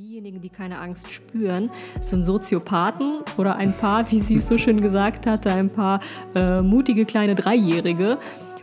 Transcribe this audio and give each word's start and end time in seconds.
Diejenigen, 0.00 0.40
die 0.40 0.48
keine 0.48 0.78
Angst 0.78 1.12
spüren, 1.12 1.68
sind 2.00 2.24
Soziopathen 2.24 3.18
oder 3.36 3.56
ein 3.56 3.74
paar, 3.74 4.10
wie 4.10 4.20
sie 4.20 4.36
es 4.36 4.48
so 4.48 4.56
schön 4.56 4.80
gesagt 4.80 5.26
hatte, 5.26 5.52
ein 5.52 5.68
paar 5.68 6.00
äh, 6.34 6.62
mutige 6.62 7.04
kleine 7.04 7.34
Dreijährige. 7.34 8.16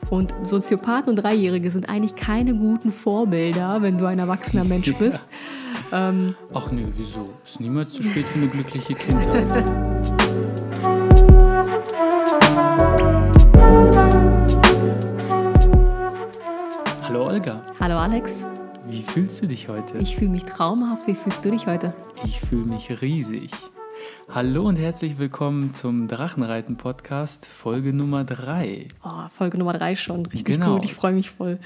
Und 0.10 0.34
Soziopathen 0.42 1.12
und 1.12 1.18
Dreijährige 1.18 1.70
sind 1.70 1.90
eigentlich 1.90 2.16
keine 2.16 2.56
guten 2.56 2.92
Vorbilder, 2.92 3.84
wenn 3.84 4.00
du 4.00 4.08
ein 4.08 4.18
erwachsener 4.18 4.64
Mensch 4.64 4.92
bist. 5.00 5.28
Ja. 5.92 6.10
Ähm, 6.10 6.34
Ach 6.56 6.72
nö, 6.72 6.88
wieso? 6.96 7.30
Ist 7.46 7.60
niemals 7.60 7.92
zu 7.92 8.02
spät 8.02 8.26
für 8.26 8.40
eine 8.40 8.48
glückliche 8.48 8.96
Kindheit. 8.96 9.54
Hallo 17.04 17.28
Olga. 17.28 17.64
Hallo 17.80 18.00
Alex. 18.00 18.44
Wie 18.90 19.04
fühlst 19.04 19.42
du 19.42 19.48
dich 19.48 19.68
heute? 19.68 19.98
Ich 19.98 20.16
fühle 20.16 20.32
mich 20.32 20.46
traumhaft. 20.46 21.08
Wie 21.08 21.16
fühlst 21.16 21.44
du 21.44 21.52
dich 21.52 21.68
heute? 21.68 21.94
Ich 22.24 22.40
fühle 22.40 22.64
mich 22.64 23.02
riesig. 23.02 23.52
Hallo 24.30 24.64
und 24.66 24.78
herzlich 24.78 25.20
willkommen 25.20 25.74
zum 25.74 26.08
Drachenreiten-Podcast, 26.08 27.48
Folge 27.48 27.92
Nummer 27.92 28.24
3. 28.24 28.88
Oh, 29.04 29.28
Folge 29.30 29.58
Nummer 29.58 29.74
3 29.74 29.98
schon. 29.98 30.26
Richtig 30.26 30.56
genau. 30.56 30.76
gut. 30.76 30.86
Ich 30.86 30.94
freue 30.94 31.12
mich 31.12 31.30
voll. 31.30 31.60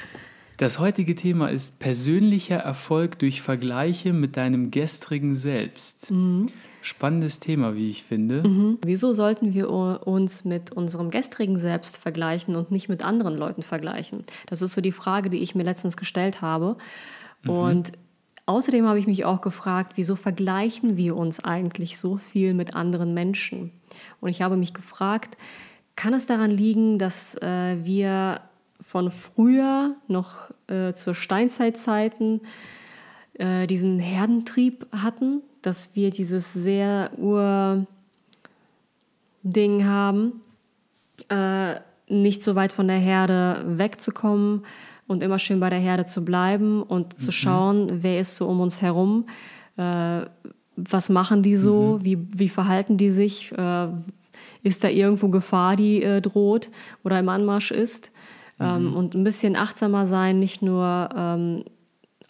Das 0.62 0.78
heutige 0.78 1.16
Thema 1.16 1.48
ist 1.48 1.80
persönlicher 1.80 2.58
Erfolg 2.58 3.18
durch 3.18 3.42
Vergleiche 3.42 4.14
mit 4.14 4.38
deinem 4.38 4.70
gestrigen 4.70 5.34
Selbst. 5.34 6.12
Mhm. 6.12 6.50
Spannendes 6.84 7.40
Thema, 7.40 7.76
wie 7.76 7.90
ich 7.90 8.04
finde. 8.04 8.48
Mhm. 8.48 8.78
Wieso 8.86 9.12
sollten 9.12 9.56
wir 9.56 9.72
uns 9.72 10.46
mit 10.46 10.72
unserem 10.72 11.10
gestrigen 11.10 11.58
Selbst 11.58 11.98
vergleichen 11.98 12.56
und 12.56 12.70
nicht 12.70 12.90
mit 12.90 13.04
anderen 13.04 13.38
Leuten 13.38 13.64
vergleichen? 13.64 14.24
Das 14.46 14.62
ist 14.62 14.74
so 14.74 14.82
die 14.82 14.92
Frage, 14.92 15.32
die 15.32 15.40
ich 15.40 15.56
mir 15.56 15.64
letztens 15.64 15.98
gestellt 15.98 16.44
habe. 16.44 16.78
Mhm. 17.42 17.50
Und 17.50 17.92
außerdem 18.46 18.86
habe 18.86 19.00
ich 19.00 19.08
mich 19.08 19.26
auch 19.26 19.42
gefragt, 19.42 19.94
wieso 19.96 20.16
vergleichen 20.16 20.96
wir 20.96 21.18
uns 21.18 21.44
eigentlich 21.44 21.98
so 21.98 22.18
viel 22.18 22.54
mit 22.54 22.76
anderen 22.76 23.16
Menschen? 23.16 23.72
Und 24.20 24.30
ich 24.30 24.44
habe 24.44 24.58
mich 24.58 24.76
gefragt, 24.76 25.38
kann 25.96 26.14
es 26.14 26.28
daran 26.28 26.52
liegen, 26.52 27.00
dass 27.00 27.34
äh, 27.42 27.84
wir 27.84 28.42
von 28.82 29.12
früher 29.12 29.96
noch 30.08 30.52
äh, 30.68 30.94
zur 30.94 31.16
Steinzeitzeiten 31.16 32.42
äh, 33.36 33.68
diesen 33.68 34.00
Herdentrieb 34.00 34.88
hatten, 34.92 35.42
dass 35.62 35.96
wir 35.96 36.12
dieses 36.12 36.52
sehr 36.54 37.12
Ur-Ding 37.18 37.86
haben, 39.86 40.42
äh, 41.30 41.76
nicht 42.08 42.44
so 42.44 42.56
weit 42.56 42.74
von 42.74 42.88
der 42.88 42.98
Herde 42.98 43.64
wegzukommen 43.66 44.66
und 45.08 45.24
immer 45.24 45.40
schön 45.40 45.60
bei 45.60 45.70
der 45.70 45.80
Herde 45.80 46.06
zu 46.06 46.26
bleiben 46.26 46.84
und 46.84 47.14
mhm. 47.14 47.18
zu 47.20 47.32
schauen, 47.32 48.04
wer 48.04 48.20
ist 48.20 48.36
so 48.36 48.48
um 48.48 48.60
uns 48.60 48.82
herum, 48.82 49.26
äh, 49.78 50.22
was 50.76 51.10
machen 51.10 51.44
die 51.44 51.56
so, 51.56 52.00
mhm. 52.00 52.06
wie, 52.06 52.18
wie 52.32 52.50
verhalten 52.50 52.98
die 52.98 53.10
sich, 53.10 53.52
äh, 53.52 53.88
ist 54.64 54.84
da 54.84 54.90
irgendwo 54.90 55.30
Gefahr, 55.30 55.76
die 55.76 56.02
äh, 56.02 56.22
droht 56.22 56.70
oder 57.04 57.20
im 57.20 57.30
Anmarsch 57.30 57.72
ist. 57.72 58.12
Ähm, 58.62 58.90
mhm. 58.90 58.96
und 58.96 59.16
ein 59.16 59.24
bisschen 59.24 59.56
achtsamer 59.56 60.06
sein, 60.06 60.40
nicht 60.40 60.62
nur 60.62 61.10
ähm, 61.16 61.64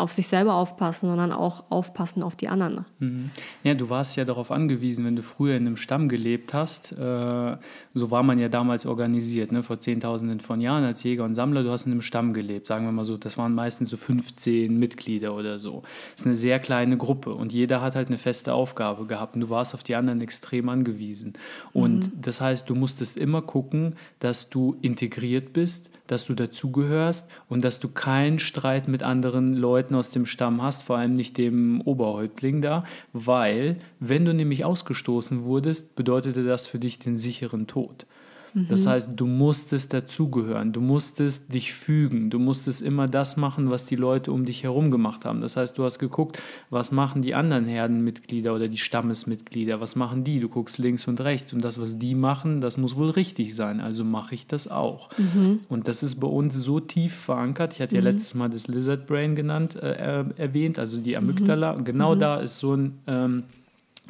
auf 0.02 0.12
sich 0.12 0.28
selber 0.28 0.56
aufpassen, 0.56 1.08
sondern 1.08 1.32
auch 1.32 1.66
aufpassen 1.70 2.24
auf 2.24 2.36
die 2.36 2.50
anderen. 2.50 2.86
Mhm. 3.00 3.30
Ja, 3.64 3.74
du 3.76 3.90
warst 3.90 4.18
ja 4.18 4.26
darauf 4.26 4.52
angewiesen, 4.52 5.06
wenn 5.06 5.16
du 5.16 5.22
früher 5.22 5.56
in 5.56 5.68
einem 5.68 5.78
Stamm 5.78 6.10
gelebt 6.10 6.54
hast, 6.54 6.92
äh, 6.94 7.58
so 7.94 8.12
war 8.12 8.24
man 8.24 8.40
ja 8.40 8.50
damals 8.50 8.86
organisiert, 8.86 9.52
ne? 9.52 9.64
vor 9.64 9.80
Zehntausenden 9.80 10.40
von 10.40 10.60
Jahren 10.60 10.84
als 10.84 11.04
Jäger 11.04 11.24
und 11.24 11.36
Sammler, 11.36 11.64
du 11.64 11.72
hast 11.72 11.86
in 11.86 11.92
einem 11.92 12.02
Stamm 12.02 12.34
gelebt, 12.34 12.68
sagen 12.68 12.86
wir 12.86 12.92
mal 12.92 13.06
so, 13.06 13.16
das 13.16 13.38
waren 13.38 13.54
meistens 13.54 13.90
so 13.92 13.98
15 13.98 14.78
Mitglieder 14.78 15.36
oder 15.36 15.60
so. 15.60 15.84
Das 16.14 16.22
ist 16.22 16.26
eine 16.26 16.36
sehr 16.36 16.60
kleine 16.60 16.98
Gruppe 16.98 17.34
und 17.34 17.54
jeder 17.54 17.82
hat 17.82 17.96
halt 17.96 18.08
eine 18.08 18.18
feste 18.18 18.54
Aufgabe 18.54 19.06
gehabt 19.06 19.36
und 19.36 19.42
du 19.42 19.50
warst 19.50 19.76
auf 19.76 19.84
die 19.84 19.96
anderen 19.96 20.22
extrem 20.22 20.70
angewiesen. 20.70 21.34
Und 21.74 22.08
mhm. 22.08 22.22
das 22.22 22.42
heißt, 22.42 22.70
du 22.70 22.76
musstest 22.76 23.18
immer 23.18 23.42
gucken, 23.42 23.96
dass 24.20 24.50
du 24.50 24.78
integriert 24.82 25.54
bist, 25.54 25.92
dass 26.12 26.26
du 26.26 26.34
dazugehörst 26.34 27.30
und 27.48 27.64
dass 27.64 27.80
du 27.80 27.88
keinen 27.88 28.40
Streit 28.40 28.90
mit 28.90 29.02
anderen 29.02 29.54
Leuten 29.54 29.96
aus 29.96 30.10
dem 30.10 30.26
Stamm 30.26 30.62
hast, 30.62 30.84
vor 30.84 30.98
allem 30.98 31.16
nicht 31.16 31.38
dem 31.38 31.80
Oberhäuptling 31.82 32.62
da, 32.62 32.84
weil 33.14 33.78
wenn 34.02 34.26
du 34.26 34.34
nämlich 34.34 34.66
ausgestoßen 34.66 35.46
wurdest, 35.46 35.96
bedeutete 35.96 36.44
das 36.44 36.68
für 36.68 36.80
dich 36.80 37.00
den 37.00 37.18
sicheren 37.18 37.66
Tod. 37.66 38.06
Das 38.54 38.86
mhm. 38.86 38.90
heißt, 38.90 39.10
du 39.16 39.28
musstest 39.28 39.94
dazugehören, 39.94 40.74
du 40.74 40.82
musstest 40.82 41.54
dich 41.54 41.74
fügen, 41.74 42.30
du 42.30 42.38
musstest 42.38 42.82
immer 42.82 43.08
das 43.08 43.38
machen, 43.38 43.70
was 43.70 43.86
die 43.86 43.96
Leute 43.96 44.32
um 44.32 44.46
dich 44.46 44.64
herum 44.64 44.92
gemacht 44.92 45.24
haben. 45.24 45.40
Das 45.40 45.56
heißt, 45.56 45.78
du 45.78 45.86
hast 45.86 46.00
geguckt, 46.00 46.42
was 46.70 46.92
machen 46.92 47.22
die 47.22 47.34
anderen 47.34 47.66
Herdenmitglieder 47.66 48.54
oder 48.54 48.68
die 48.68 48.78
Stammesmitglieder, 48.78 49.80
was 49.80 49.96
machen 49.96 50.24
die? 50.24 50.40
Du 50.40 50.50
guckst 50.50 50.78
links 50.80 51.08
und 51.08 51.22
rechts 51.22 51.54
und 51.54 51.64
das, 51.64 51.80
was 51.80 51.98
die 51.98 52.14
machen, 52.14 52.60
das 52.60 52.78
muss 52.78 52.98
wohl 52.98 53.12
richtig 53.12 53.56
sein, 53.56 53.80
also 53.80 54.04
mache 54.04 54.36
ich 54.36 54.48
das 54.48 54.70
auch. 54.70 55.10
Mhm. 55.18 55.62
Und 55.70 55.88
das 55.88 56.04
ist 56.04 56.20
bei 56.20 56.28
uns 56.28 56.56
so 56.56 56.80
tief 56.82 57.16
verankert. 57.16 57.74
Ich 57.74 57.82
hatte 57.82 57.96
ja 57.96 58.02
mhm. 58.02 58.08
letztes 58.08 58.34
Mal 58.34 58.50
das 58.50 58.68
Lizard 58.68 59.08
Brain 59.08 59.36
genannt, 59.36 59.76
äh, 59.76 60.26
erwähnt, 60.36 60.78
also 60.78 61.00
die 61.00 61.16
Amygdala. 61.16 61.76
Mhm. 61.76 61.86
Genau 61.86 62.16
da 62.16 62.38
ist 62.38 62.60
so 62.60 62.76
ein, 62.76 63.00
ähm, 63.08 63.44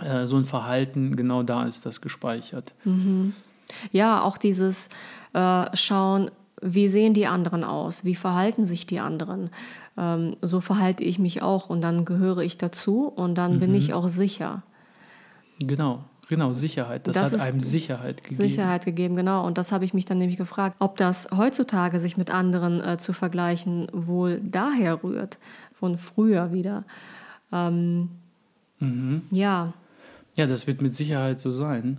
äh, 0.02 0.26
so 0.26 0.38
ein 0.38 0.46
Verhalten, 0.46 1.16
genau 1.16 1.44
da 1.44 1.66
ist 1.66 1.86
das 1.86 2.02
gespeichert. 2.02 2.74
Mhm. 2.86 3.34
Ja, 3.92 4.22
auch 4.22 4.38
dieses 4.38 4.90
äh, 5.34 5.66
Schauen, 5.76 6.32
wie 6.62 6.88
sehen 6.88 7.14
die 7.14 7.28
anderen 7.28 7.64
aus, 7.64 8.06
wie 8.06 8.16
verhalten 8.16 8.66
sich 8.66 8.86
die 8.86 9.00
anderen. 9.00 9.50
Ähm, 9.98 10.36
so 10.42 10.62
verhalte 10.62 11.04
ich 11.04 11.20
mich 11.20 11.42
auch 11.42 11.70
und 11.70 11.82
dann 11.82 12.06
gehöre 12.06 12.40
ich 12.40 12.58
dazu 12.58 13.08
und 13.08 13.36
dann 13.36 13.56
mhm. 13.56 13.60
bin 13.60 13.76
ich 13.76 13.94
auch 13.94 14.08
sicher. 14.08 14.64
Genau. 15.60 16.04
Genau, 16.32 16.54
Sicherheit. 16.54 17.08
Das, 17.08 17.18
das 17.18 17.34
hat 17.34 17.42
einem 17.42 17.60
Sicherheit 17.60 18.24
gegeben. 18.24 18.48
Sicherheit 18.48 18.86
gegeben, 18.86 19.18
genau. 19.18 19.46
Und 19.46 19.58
das 19.58 19.74
habe 19.74 19.84
ich 19.84 19.94
mich 19.94 20.06
dann 20.06 20.18
nämlich 20.18 20.38
gefragt, 20.38 20.78
ob 20.80 20.96
das 20.96 21.28
heutzutage 21.36 22.00
sich 22.00 22.16
mit 22.16 22.32
anderen 22.32 22.80
äh, 22.80 22.98
zu 22.98 23.12
vergleichen 23.12 23.88
wohl 23.92 24.38
daher 24.42 25.04
rührt, 25.04 25.40
von 25.74 25.98
früher 25.98 26.54
wieder. 26.54 26.86
Ähm, 27.52 28.12
mhm. 28.80 29.24
Ja. 29.30 29.74
Ja, 30.38 30.48
das 30.48 30.68
wird 30.68 30.82
mit 30.82 30.96
Sicherheit 30.96 31.42
so 31.42 31.52
sein. 31.52 31.98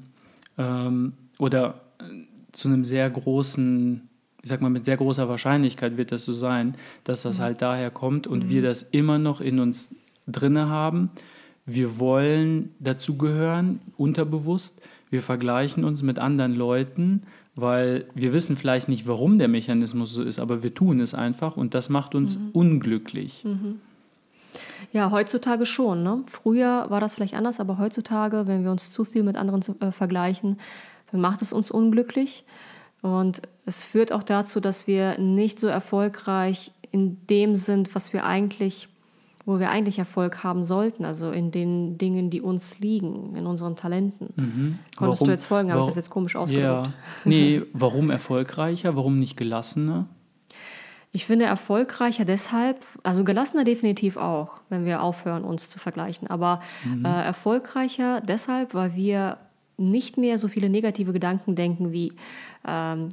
Ähm, 0.56 1.12
oder 1.42 1.80
äh, 1.98 2.04
zu 2.53 2.69
einem 2.69 2.84
sehr 2.84 3.10
großen, 3.10 4.08
ich 4.42 4.48
sag 4.48 4.60
mal, 4.60 4.70
mit 4.70 4.84
sehr 4.84 4.97
großer 4.97 5.28
Wahrscheinlichkeit 5.28 5.97
wird 5.97 6.12
das 6.12 6.25
so 6.25 6.32
sein, 6.32 6.76
dass 7.03 7.22
das 7.22 7.38
mhm. 7.38 7.42
halt 7.42 7.62
daher 7.62 7.91
kommt 7.91 8.28
und 8.28 8.44
mhm. 8.44 8.48
wir 8.48 8.62
das 8.62 8.84
immer 8.84 9.19
noch 9.19 9.41
in 9.41 9.58
uns 9.58 9.94
drinne 10.28 10.69
haben. 10.69 11.10
Wir 11.66 11.98
wollen 11.98 12.70
dazugehören, 12.78 13.80
unterbewusst. 13.97 14.80
Wir 15.10 15.20
vergleichen 15.20 15.84
uns 15.84 16.03
mit 16.03 16.20
anderen 16.20 16.54
Leuten, 16.54 17.25
weil 17.56 18.06
wir 18.14 18.32
wissen 18.32 18.56
vielleicht 18.56 18.88
nicht, 18.88 19.09
warum 19.09 19.38
der 19.38 19.48
Mechanismus 19.48 20.12
so 20.12 20.22
ist, 20.22 20.38
aber 20.38 20.62
wir 20.62 20.74
tun 20.74 21.00
es 21.00 21.12
einfach 21.12 21.56
und 21.56 21.74
das 21.74 21.88
macht 21.88 22.14
uns 22.14 22.38
mhm. 22.38 22.50
unglücklich. 22.53 23.42
Mhm. 23.44 23.80
Ja, 24.92 25.10
heutzutage 25.10 25.66
schon. 25.66 26.03
Ne? 26.03 26.22
Früher 26.26 26.86
war 26.88 27.00
das 27.00 27.14
vielleicht 27.14 27.34
anders, 27.34 27.60
aber 27.60 27.78
heutzutage, 27.78 28.47
wenn 28.47 28.62
wir 28.62 28.70
uns 28.70 28.92
zu 28.92 29.04
viel 29.04 29.22
mit 29.22 29.36
anderen 29.36 29.62
zu, 29.62 29.74
äh, 29.80 29.91
vergleichen, 29.91 30.59
dann 31.12 31.21
macht 31.21 31.43
es 31.43 31.53
uns 31.53 31.71
unglücklich. 31.71 32.45
Und 33.03 33.43
es 33.67 33.84
führt 33.84 34.12
auch 34.12 34.23
dazu, 34.23 34.61
dass 34.61 34.87
wir 34.87 35.19
nicht 35.19 35.61
so 35.61 35.67
erfolgreich 35.67 36.73
in 36.91 37.19
dem 37.28 37.55
sind, 37.55 37.95
was 37.95 38.12
wir 38.12 38.25
eigentlich, 38.25 38.89
wo 39.45 39.59
wir 39.59 39.71
eigentlich 39.71 39.99
Erfolg 39.99 40.45
haben 40.45 40.62
sollten, 40.62 41.05
also 41.05 41.31
in 41.31 41.51
den 41.51 41.99
Dingen, 41.99 42.31
die 42.31 42.41
uns 42.41 42.78
liegen, 42.78 43.34
in 43.34 43.47
unseren 43.47 43.77
Talenten. 43.77 44.28
Mhm. 44.37 44.78
Konntest 44.97 45.21
warum, 45.21 45.27
du 45.27 45.33
jetzt 45.33 45.47
folgen? 45.47 45.71
Habe 45.71 45.81
ich 45.81 45.87
das 45.87 45.97
jetzt 45.97 46.11
komisch 46.11 46.37
ausgedrückt? 46.37 46.87
Ja. 46.87 46.93
Nee, 47.25 47.62
warum 47.72 48.11
erfolgreicher? 48.11 48.97
Warum 48.97 49.19
nicht 49.19 49.37
gelassener? 49.37 50.06
Ich 51.15 51.27
finde 51.27 51.45
erfolgreicher 51.45 52.25
deshalb, 52.25 52.78
also 53.03 53.22
gelassener 53.22 53.65
definitiv 53.65 54.17
auch, 54.17 54.62
wenn 54.71 54.87
wir 54.87 55.03
aufhören, 55.03 55.45
uns 55.45 55.69
zu 55.69 55.78
vergleichen, 55.78 56.28
aber 56.28 56.61
mhm. 56.84 57.05
äh, 57.05 57.25
erfolgreicher 57.25 58.22
deshalb, 58.22 58.72
weil 58.72 58.97
wir 58.97 59.36
nicht 59.91 60.17
mehr 60.17 60.39
so 60.39 60.49
viele 60.49 60.69
negative 60.69 61.13
Gedanken 61.13 61.55
denken 61.55 61.93
wie, 61.93 62.13
ähm, 62.67 63.11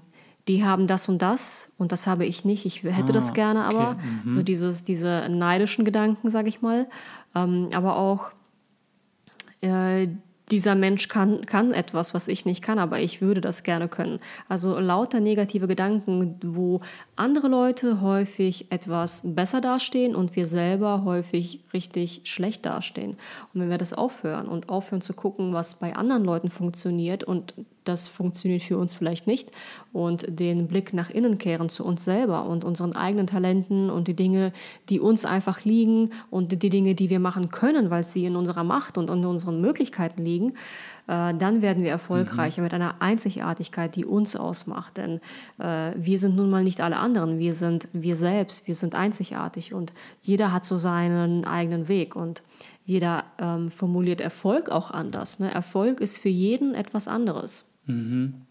die 0.48 0.66
haben 0.66 0.88
das 0.88 1.08
und 1.08 1.22
das 1.22 1.72
und 1.78 1.92
das 1.92 2.08
habe 2.08 2.26
ich 2.26 2.44
nicht, 2.44 2.66
ich 2.66 2.84
hätte 2.84 3.10
ah, 3.10 3.14
das 3.14 3.34
gerne, 3.34 3.66
aber 3.66 3.92
okay. 3.92 4.00
mhm. 4.24 4.34
so 4.34 4.42
dieses, 4.42 4.84
diese 4.84 5.28
neidischen 5.30 5.86
Gedanken, 5.86 6.30
sage 6.30 6.50
ich 6.50 6.62
mal, 6.62 6.88
ähm, 7.36 7.70
aber 7.72 7.98
auch 7.98 8.32
äh, 9.62 10.08
dieser 10.52 10.76
Mensch 10.76 11.08
kann, 11.08 11.46
kann 11.46 11.74
etwas, 11.74 12.14
was 12.14 12.28
ich 12.28 12.46
nicht 12.46 12.64
kann, 12.64 12.80
aber 12.80 13.00
ich 13.00 13.22
würde 13.22 13.42
das 13.42 13.64
gerne 13.64 13.88
können. 13.88 14.20
Also 14.48 14.80
lauter 14.80 15.20
negative 15.20 15.68
Gedanken, 15.68 16.40
wo 16.44 16.82
andere 17.20 17.50
Leute 17.50 18.02
häufig 18.02 18.72
etwas 18.72 19.22
besser 19.26 19.60
dastehen 19.62 20.16
und 20.16 20.36
wir 20.36 20.46
selber 20.46 21.04
häufig 21.04 21.60
richtig 21.74 22.22
schlecht 22.24 22.66
dastehen. 22.66 23.18
Und 23.54 23.62
wenn 23.62 23.70
wir 23.70 23.78
das 23.78 23.94
aufhören 23.94 24.48
und 24.48 24.70
aufhören 24.70 25.02
zu 25.02 25.14
gucken, 25.14 25.54
was 25.54 25.76
bei 25.76 25.96
anderen 25.96 26.24
Leuten 26.24 26.50
funktioniert 26.50 27.24
und 27.24 27.54
das 27.84 28.08
funktioniert 28.08 28.62
für 28.62 28.78
uns 28.78 28.96
vielleicht 28.96 29.28
nicht. 29.28 29.52
Und 29.92 30.26
den 30.28 30.68
Blick 30.68 30.94
nach 30.94 31.10
innen 31.10 31.38
kehren 31.38 31.70
zu 31.70 31.84
uns 31.84 32.06
selber 32.06 32.46
und 32.46 32.64
unseren 32.64 32.96
eigenen 32.96 33.28
Talenten 33.28 33.90
und 33.90 34.08
die 34.08 34.16
Dinge, 34.16 34.54
die 34.90 35.00
uns 35.00 35.26
einfach 35.26 35.66
liegen 35.66 36.12
und 36.30 36.52
die 36.52 36.70
Dinge, 36.70 36.96
die 36.96 37.10
wir 37.10 37.20
machen 37.20 37.50
können, 37.50 37.90
weil 37.90 38.04
sie 38.04 38.26
in 38.26 38.36
unserer 38.36 38.64
Macht 38.64 38.98
und 38.98 39.10
in 39.10 39.26
unseren 39.26 39.60
Möglichkeiten 39.60 40.24
liegen, 40.24 40.54
dann 41.10 41.62
werden 41.62 41.84
wir 41.84 41.90
erfolgreicher 41.90 42.62
mhm. 42.62 42.66
mit 42.66 42.74
einer 42.74 43.02
Einzigartigkeit, 43.02 43.96
die 43.96 44.06
uns 44.06 44.36
ausmacht. 44.36 44.98
Denn 44.98 45.20
äh, 45.58 45.92
wir 45.96 46.20
sind 46.20 46.36
nun 46.36 46.50
mal 46.50 46.64
nicht 46.64 46.82
alle 46.82 46.98
anderen, 46.98 47.40
wir 47.40 47.54
sind 47.54 47.88
wir 47.94 48.16
selbst, 48.16 48.68
wir 48.68 48.76
sind 48.76 48.96
einzigartig 48.96 49.74
und 49.74 49.94
jeder 50.22 50.52
hat 50.54 50.66
so 50.66 50.76
seinen 50.76 51.46
eigenen 51.46 51.88
Weg 51.88 52.16
und 52.16 52.44
jeder 52.86 53.26
ähm, 53.38 53.72
formuliert 53.72 54.22
Erfolg 54.22 54.70
auch 54.70 54.92
anders. 54.92 55.40
Ne? 55.40 55.52
Erfolg 55.54 56.00
ist 56.00 56.18
für 56.18 56.30
jeden 56.30 56.74
etwas 56.74 57.08
anderes. 57.08 57.66
Mhm. 57.86 58.46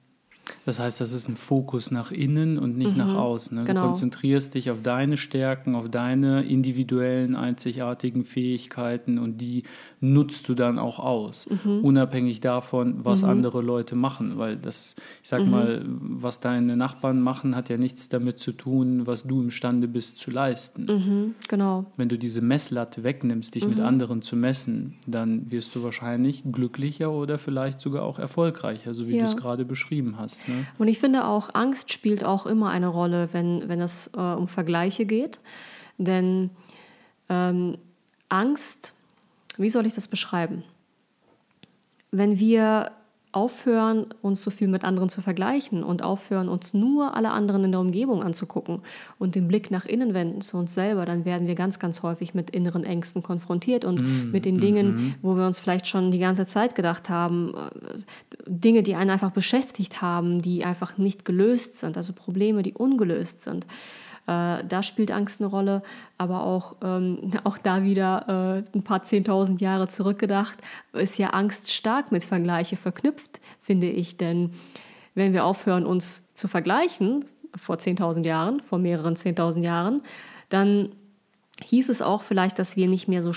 Das 0.64 0.78
heißt, 0.78 1.00
das 1.00 1.12
ist 1.12 1.28
ein 1.28 1.36
Fokus 1.36 1.90
nach 1.90 2.10
innen 2.10 2.58
und 2.58 2.76
nicht 2.76 2.92
mhm, 2.92 2.98
nach 2.98 3.14
außen. 3.14 3.58
Ne? 3.58 3.64
Genau. 3.64 3.80
Du 3.80 3.86
konzentrierst 3.88 4.54
dich 4.54 4.70
auf 4.70 4.82
deine 4.82 5.16
Stärken, 5.16 5.74
auf 5.74 5.88
deine 5.88 6.42
individuellen, 6.42 7.36
einzigartigen 7.36 8.24
Fähigkeiten 8.24 9.18
und 9.18 9.38
die 9.38 9.64
nutzt 10.00 10.48
du 10.48 10.54
dann 10.54 10.78
auch 10.78 10.98
aus, 10.98 11.48
mhm. 11.50 11.80
unabhängig 11.84 12.40
davon, 12.40 13.04
was 13.04 13.22
mhm. 13.22 13.30
andere 13.30 13.62
Leute 13.62 13.96
machen. 13.96 14.38
Weil 14.38 14.56
das, 14.56 14.94
ich 15.22 15.28
sag 15.28 15.44
mhm. 15.44 15.50
mal, 15.50 15.84
was 15.86 16.40
deine 16.40 16.76
Nachbarn 16.76 17.20
machen, 17.20 17.56
hat 17.56 17.68
ja 17.68 17.76
nichts 17.76 18.08
damit 18.08 18.38
zu 18.38 18.52
tun, 18.52 19.06
was 19.06 19.24
du 19.24 19.42
imstande 19.42 19.88
bist 19.88 20.18
zu 20.18 20.30
leisten. 20.30 20.84
Mhm, 20.84 21.34
genau. 21.48 21.86
Wenn 21.96 22.08
du 22.08 22.18
diese 22.18 22.40
Messlatte 22.40 23.02
wegnimmst, 23.02 23.54
dich 23.54 23.66
mit 23.66 23.78
mhm. 23.78 23.84
anderen 23.84 24.22
zu 24.22 24.36
messen, 24.36 24.94
dann 25.06 25.50
wirst 25.50 25.74
du 25.74 25.82
wahrscheinlich 25.82 26.42
glücklicher 26.50 27.10
oder 27.10 27.38
vielleicht 27.38 27.80
sogar 27.80 28.04
auch 28.04 28.18
erfolgreicher, 28.18 28.94
so 28.94 29.08
wie 29.08 29.16
ja. 29.16 29.24
du 29.24 29.30
es 29.30 29.36
gerade 29.36 29.64
beschrieben 29.64 30.16
hast. 30.18 30.46
Ne? 30.48 30.66
Und 30.78 30.88
ich 30.88 30.98
finde 30.98 31.26
auch, 31.26 31.54
Angst 31.54 31.92
spielt 31.92 32.24
auch 32.24 32.46
immer 32.46 32.70
eine 32.70 32.88
Rolle, 32.88 33.30
wenn, 33.32 33.68
wenn 33.68 33.80
es 33.80 34.10
äh, 34.16 34.20
um 34.20 34.48
Vergleiche 34.48 35.06
geht. 35.06 35.40
Denn 35.98 36.50
ähm, 37.28 37.78
Angst 38.28 38.94
wie 39.58 39.70
soll 39.70 39.86
ich 39.86 39.94
das 39.94 40.08
beschreiben? 40.08 40.64
Wenn 42.10 42.38
wir 42.38 42.92
aufhören, 43.32 44.06
uns 44.22 44.42
so 44.42 44.50
viel 44.50 44.68
mit 44.68 44.84
anderen 44.84 45.10
zu 45.10 45.20
vergleichen 45.20 45.84
und 45.84 46.02
aufhören, 46.02 46.48
uns 46.48 46.72
nur 46.72 47.14
alle 47.14 47.30
anderen 47.30 47.64
in 47.64 47.72
der 47.72 47.80
Umgebung 47.80 48.22
anzugucken 48.22 48.80
und 49.18 49.34
den 49.34 49.48
Blick 49.48 49.70
nach 49.70 49.84
innen 49.84 50.14
wenden 50.14 50.40
zu 50.40 50.56
uns 50.56 50.74
selber, 50.74 51.04
dann 51.04 51.26
werden 51.26 51.46
wir 51.46 51.54
ganz, 51.54 51.78
ganz 51.78 52.02
häufig 52.02 52.32
mit 52.32 52.50
inneren 52.50 52.84
Ängsten 52.84 53.22
konfrontiert 53.22 53.84
und 53.84 54.00
mm, 54.00 54.30
mit 54.30 54.46
den 54.46 54.60
Dingen, 54.60 54.86
mm 54.86 54.98
-hmm. 54.98 55.14
wo 55.20 55.36
wir 55.36 55.46
uns 55.46 55.60
vielleicht 55.60 55.86
schon 55.86 56.10
die 56.10 56.18
ganze 56.18 56.46
Zeit 56.46 56.74
gedacht 56.74 57.10
haben, 57.10 57.52
Dinge, 58.46 58.82
die 58.82 58.94
einen 58.94 59.10
einfach 59.10 59.30
beschäftigt 59.30 60.00
haben, 60.00 60.40
die 60.40 60.64
einfach 60.64 60.96
nicht 60.96 61.26
gelöst 61.26 61.78
sind, 61.78 61.98
also 61.98 62.14
Probleme, 62.14 62.62
die 62.62 62.72
ungelöst 62.72 63.42
sind. 63.42 63.66
Äh, 64.28 64.62
da 64.68 64.82
spielt 64.82 65.10
Angst 65.10 65.40
eine 65.40 65.48
Rolle, 65.48 65.82
aber 66.18 66.42
auch, 66.44 66.76
ähm, 66.84 67.30
auch 67.44 67.56
da 67.56 67.82
wieder 67.82 68.62
äh, 68.74 68.76
ein 68.76 68.84
paar 68.84 69.02
zehntausend 69.02 69.62
Jahre 69.62 69.88
zurückgedacht, 69.88 70.58
ist 70.92 71.18
ja 71.18 71.30
Angst 71.30 71.72
stark 71.72 72.12
mit 72.12 72.24
Vergleiche 72.24 72.76
verknüpft, 72.76 73.40
finde 73.58 73.88
ich. 73.88 74.18
Denn 74.18 74.52
wenn 75.14 75.32
wir 75.32 75.46
aufhören, 75.46 75.86
uns 75.86 76.34
zu 76.34 76.46
vergleichen, 76.46 77.24
vor 77.56 77.78
zehntausend 77.78 78.26
Jahren, 78.26 78.60
vor 78.60 78.78
mehreren 78.78 79.16
zehntausend 79.16 79.64
Jahren, 79.64 80.02
dann 80.50 80.90
hieß 81.64 81.88
es 81.88 82.02
auch 82.02 82.22
vielleicht, 82.22 82.58
dass 82.58 82.76
wir 82.76 82.88
nicht 82.88 83.08
mehr 83.08 83.22
so 83.22 83.32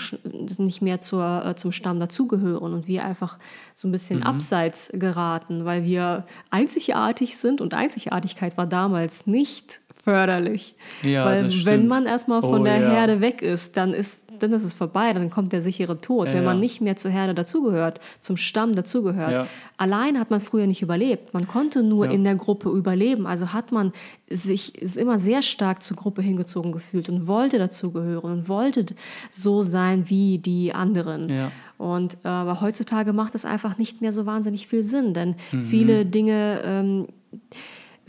nicht 0.58 0.82
mehr 0.82 1.00
zur, 1.00 1.44
äh, 1.44 1.54
zum 1.56 1.72
Stamm 1.72 1.98
dazugehören 1.98 2.72
und 2.72 2.86
wir 2.86 3.04
einfach 3.04 3.38
so 3.74 3.88
ein 3.88 3.92
bisschen 3.92 4.20
mhm. 4.20 4.26
abseits 4.26 4.90
geraten, 4.94 5.64
weil 5.64 5.84
wir 5.84 6.26
einzigartig 6.50 7.36
sind 7.36 7.60
und 7.60 7.74
Einzigartigkeit 7.74 8.56
war 8.56 8.66
damals 8.66 9.26
nicht 9.26 9.80
förderlich. 10.02 10.74
Ja, 11.02 11.24
Weil 11.24 11.50
wenn 11.64 11.86
man 11.86 12.06
erstmal 12.06 12.40
von 12.40 12.62
oh, 12.62 12.64
der 12.64 12.80
ja. 12.80 12.90
Herde 12.90 13.20
weg 13.20 13.40
ist, 13.40 13.76
dann 13.76 13.94
ist, 13.94 14.24
dann 14.40 14.52
ist 14.52 14.64
es 14.64 14.74
vorbei, 14.74 15.12
dann 15.12 15.30
kommt 15.30 15.52
der 15.52 15.60
sichere 15.60 16.00
Tod. 16.00 16.28
Ja, 16.28 16.34
wenn 16.34 16.44
man 16.44 16.58
nicht 16.58 16.80
mehr 16.80 16.96
zur 16.96 17.10
Herde 17.10 17.34
dazugehört, 17.34 18.00
zum 18.20 18.36
Stamm 18.36 18.74
dazugehört. 18.74 19.46
Allein 19.76 20.18
hat 20.18 20.30
man 20.30 20.40
früher 20.40 20.66
nicht 20.66 20.82
überlebt. 20.82 21.32
Man 21.34 21.46
konnte 21.46 21.82
nur 21.82 22.10
in 22.10 22.24
der 22.24 22.34
Gruppe 22.34 22.68
überleben. 22.70 23.26
Also 23.26 23.52
hat 23.52 23.70
man 23.70 23.92
sich 24.28 24.96
immer 24.96 25.18
sehr 25.18 25.42
stark 25.42 25.82
zur 25.82 25.96
Gruppe 25.96 26.22
hingezogen 26.22 26.72
gefühlt 26.72 27.08
und 27.08 27.26
wollte 27.26 27.58
dazugehören 27.58 28.32
und 28.32 28.48
wollte 28.48 28.86
so 29.30 29.62
sein 29.62 30.08
wie 30.08 30.38
die 30.38 30.74
anderen. 30.74 31.32
Und 31.78 32.18
äh, 32.24 32.28
aber 32.28 32.60
heutzutage 32.60 33.12
macht 33.12 33.34
es 33.34 33.44
einfach 33.44 33.78
nicht 33.78 34.00
mehr 34.00 34.12
so 34.12 34.24
wahnsinnig 34.26 34.68
viel 34.68 34.84
Sinn, 34.84 35.14
denn 35.14 35.34
mhm. 35.50 35.60
viele 35.62 36.06
Dinge 36.06 36.60
ähm, 36.64 37.08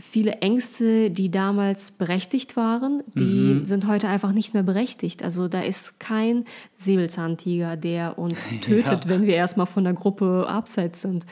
viele 0.09 0.33
Ängste, 0.41 1.09
die 1.09 1.31
damals 1.31 1.91
berechtigt 1.91 2.55
waren, 2.55 3.01
die 3.15 3.53
mhm. 3.53 3.65
sind 3.65 3.87
heute 3.87 4.07
einfach 4.07 4.31
nicht 4.31 4.53
mehr 4.53 4.63
berechtigt. 4.63 5.23
Also 5.23 5.47
da 5.47 5.61
ist 5.61 5.99
kein 5.99 6.45
Säbelzahntiger, 6.77 7.77
der 7.77 8.19
uns 8.19 8.49
tötet, 8.61 9.05
ja. 9.05 9.09
wenn 9.09 9.23
wir 9.23 9.35
erstmal 9.35 9.65
von 9.65 9.83
der 9.83 9.93
Gruppe 9.93 10.45
abseits 10.47 11.01
sind. 11.01 11.25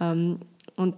Ähm, 0.00 0.38
und 0.76 0.94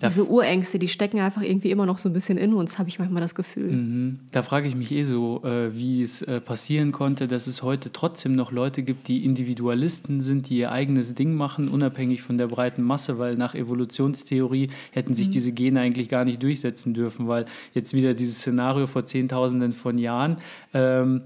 da 0.00 0.08
Diese 0.08 0.24
Urängste, 0.24 0.78
die 0.78 0.88
stecken 0.88 1.18
einfach 1.18 1.42
irgendwie 1.42 1.70
immer 1.70 1.84
noch 1.84 1.98
so 1.98 2.08
ein 2.08 2.12
bisschen 2.12 2.38
in 2.38 2.54
uns, 2.54 2.78
habe 2.78 2.88
ich 2.88 2.98
manchmal 2.98 3.20
das 3.20 3.34
Gefühl. 3.34 3.72
Mhm. 3.72 4.18
Da 4.30 4.42
frage 4.42 4.68
ich 4.68 4.76
mich 4.76 4.92
eh 4.92 5.02
so, 5.02 5.42
äh, 5.44 5.74
wie 5.74 6.02
es 6.02 6.22
äh, 6.22 6.40
passieren 6.40 6.92
konnte, 6.92 7.26
dass 7.26 7.46
es 7.46 7.62
heute 7.62 7.92
trotzdem 7.92 8.36
noch 8.36 8.52
Leute 8.52 8.82
gibt, 8.82 9.08
die 9.08 9.24
Individualisten 9.24 10.20
sind, 10.20 10.48
die 10.48 10.58
ihr 10.58 10.70
eigenes 10.70 11.14
Ding 11.14 11.34
machen, 11.34 11.68
unabhängig 11.68 12.22
von 12.22 12.38
der 12.38 12.46
breiten 12.46 12.82
Masse, 12.82 13.18
weil 13.18 13.34
nach 13.36 13.54
Evolutionstheorie 13.54 14.70
hätten 14.92 15.14
sich 15.14 15.28
mhm. 15.28 15.32
diese 15.32 15.52
Gene 15.52 15.80
eigentlich 15.80 16.08
gar 16.08 16.24
nicht 16.24 16.42
durchsetzen 16.42 16.94
dürfen, 16.94 17.26
weil 17.26 17.46
jetzt 17.74 17.92
wieder 17.92 18.14
dieses 18.14 18.38
Szenario 18.38 18.86
vor 18.86 19.04
Zehntausenden 19.04 19.72
von 19.72 19.98
Jahren. 19.98 20.36
Ähm, 20.74 21.22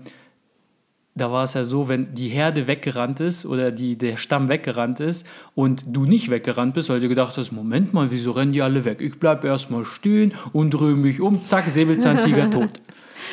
da 1.14 1.30
war 1.30 1.44
es 1.44 1.54
ja 1.54 1.64
so, 1.64 1.88
wenn 1.88 2.14
die 2.14 2.28
Herde 2.28 2.66
weggerannt 2.66 3.20
ist 3.20 3.44
oder 3.44 3.70
die, 3.70 3.96
der 3.96 4.16
Stamm 4.16 4.48
weggerannt 4.48 4.98
ist 5.00 5.26
und 5.54 5.84
du 5.86 6.06
nicht 6.06 6.30
weggerannt 6.30 6.74
bist, 6.74 6.88
weil 6.88 7.00
du 7.00 7.08
gedacht 7.08 7.36
hast, 7.36 7.52
Moment 7.52 7.92
mal, 7.92 8.10
wieso 8.10 8.30
rennen 8.30 8.52
die 8.52 8.62
alle 8.62 8.84
weg? 8.84 9.00
Ich 9.00 9.18
bleibe 9.18 9.46
erstmal 9.46 9.84
stehen 9.84 10.32
und 10.52 10.70
drehe 10.70 10.94
mich 10.94 11.20
um, 11.20 11.44
zack, 11.44 11.64
Säbelzahntiger 11.66 12.50
tot. 12.50 12.70